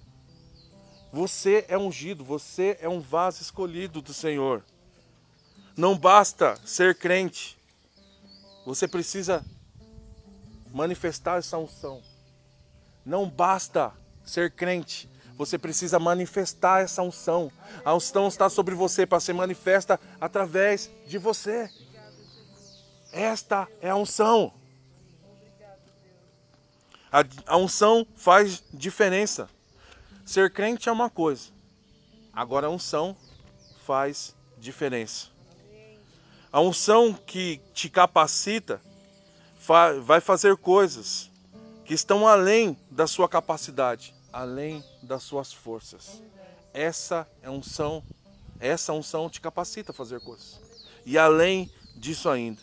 Você 1.12 1.64
é 1.68 1.78
ungido, 1.78 2.24
você 2.24 2.76
é 2.80 2.88
um 2.88 3.00
vaso 3.00 3.40
escolhido 3.42 4.02
do 4.02 4.12
Senhor. 4.12 4.62
Não 5.76 5.96
basta 5.96 6.58
ser 6.64 6.94
crente. 6.96 7.58
Você 8.66 8.86
precisa 8.86 9.44
manifestar 10.70 11.38
essa 11.38 11.56
unção. 11.56 12.02
Não 13.04 13.28
basta 13.28 13.92
ser 14.24 14.50
crente, 14.50 15.08
você 15.38 15.57
precisa 15.57 16.01
manifestar 16.01 16.83
essa 16.83 17.01
unção. 17.01 17.51
A 17.85 17.94
unção 17.94 18.27
está 18.27 18.51
sobre 18.51 18.74
você 18.74 19.07
para 19.07 19.20
ser 19.20 19.33
manifesta 19.33 19.98
através 20.20 20.90
de 21.07 21.16
você. 21.16 21.70
Esta 23.12 23.68
é 23.81 23.88
a 23.88 23.94
unção. 23.94 24.53
A, 27.46 27.57
unção 27.57 28.05
faz 28.16 28.64
diferença. 28.74 29.48
Ser 30.27 30.53
crente 30.53 30.88
é 30.88 30.92
uma 30.92 31.09
coisa, 31.09 31.48
agora 32.35 32.66
a 32.66 32.70
unção 32.70 33.16
faz 33.87 34.35
diferença. 34.59 35.29
A 36.53 36.61
unção 36.61 37.14
que 37.14 37.62
te 37.72 37.88
capacita 37.88 38.83
vai 40.05 40.20
fazer 40.20 40.57
coisas 40.57 41.31
que 41.85 41.94
estão 41.94 42.27
além 42.27 42.77
da 42.90 43.07
sua 43.07 43.27
capacidade 43.27 44.17
além 44.38 44.85
das 45.03 45.24
suas 45.24 45.53
forças. 45.53 46.22
Essa 46.72 47.27
é 47.42 47.51
unção, 47.51 48.05
essa 48.61 48.92
unção 48.92 49.29
te 49.29 49.40
capacita 49.40 49.90
a 49.90 49.94
fazer 49.94 50.20
coisas. 50.20 50.61
E 51.05 51.18
além 51.18 51.68
disso 51.96 52.29
ainda. 52.29 52.62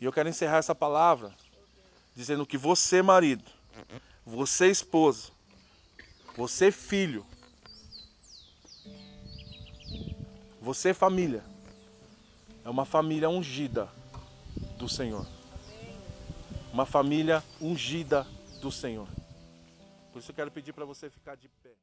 E 0.00 0.04
eu 0.04 0.12
quero 0.12 0.28
encerrar 0.28 0.58
essa 0.58 0.74
palavra 0.74 1.34
dizendo 2.14 2.46
que 2.46 2.56
você, 2.56 3.02
marido, 3.02 3.42
você, 4.24 4.68
esposa, 4.68 5.30
você, 6.36 6.70
filho, 6.70 7.26
você, 10.60 10.94
família, 10.94 11.42
é 12.64 12.70
uma 12.70 12.84
família 12.84 13.28
ungida 13.28 13.88
do 14.78 14.88
Senhor. 14.88 15.26
Uma 16.72 16.86
família 16.86 17.42
ungida 17.60 18.24
do 18.60 18.70
Senhor. 18.70 19.08
Por 20.16 20.20
isso 20.20 20.30
eu 20.30 20.34
quero 20.34 20.50
pedir 20.50 20.72
para 20.72 20.86
você 20.86 21.10
ficar 21.10 21.34
de 21.34 21.46
pé. 21.46 21.76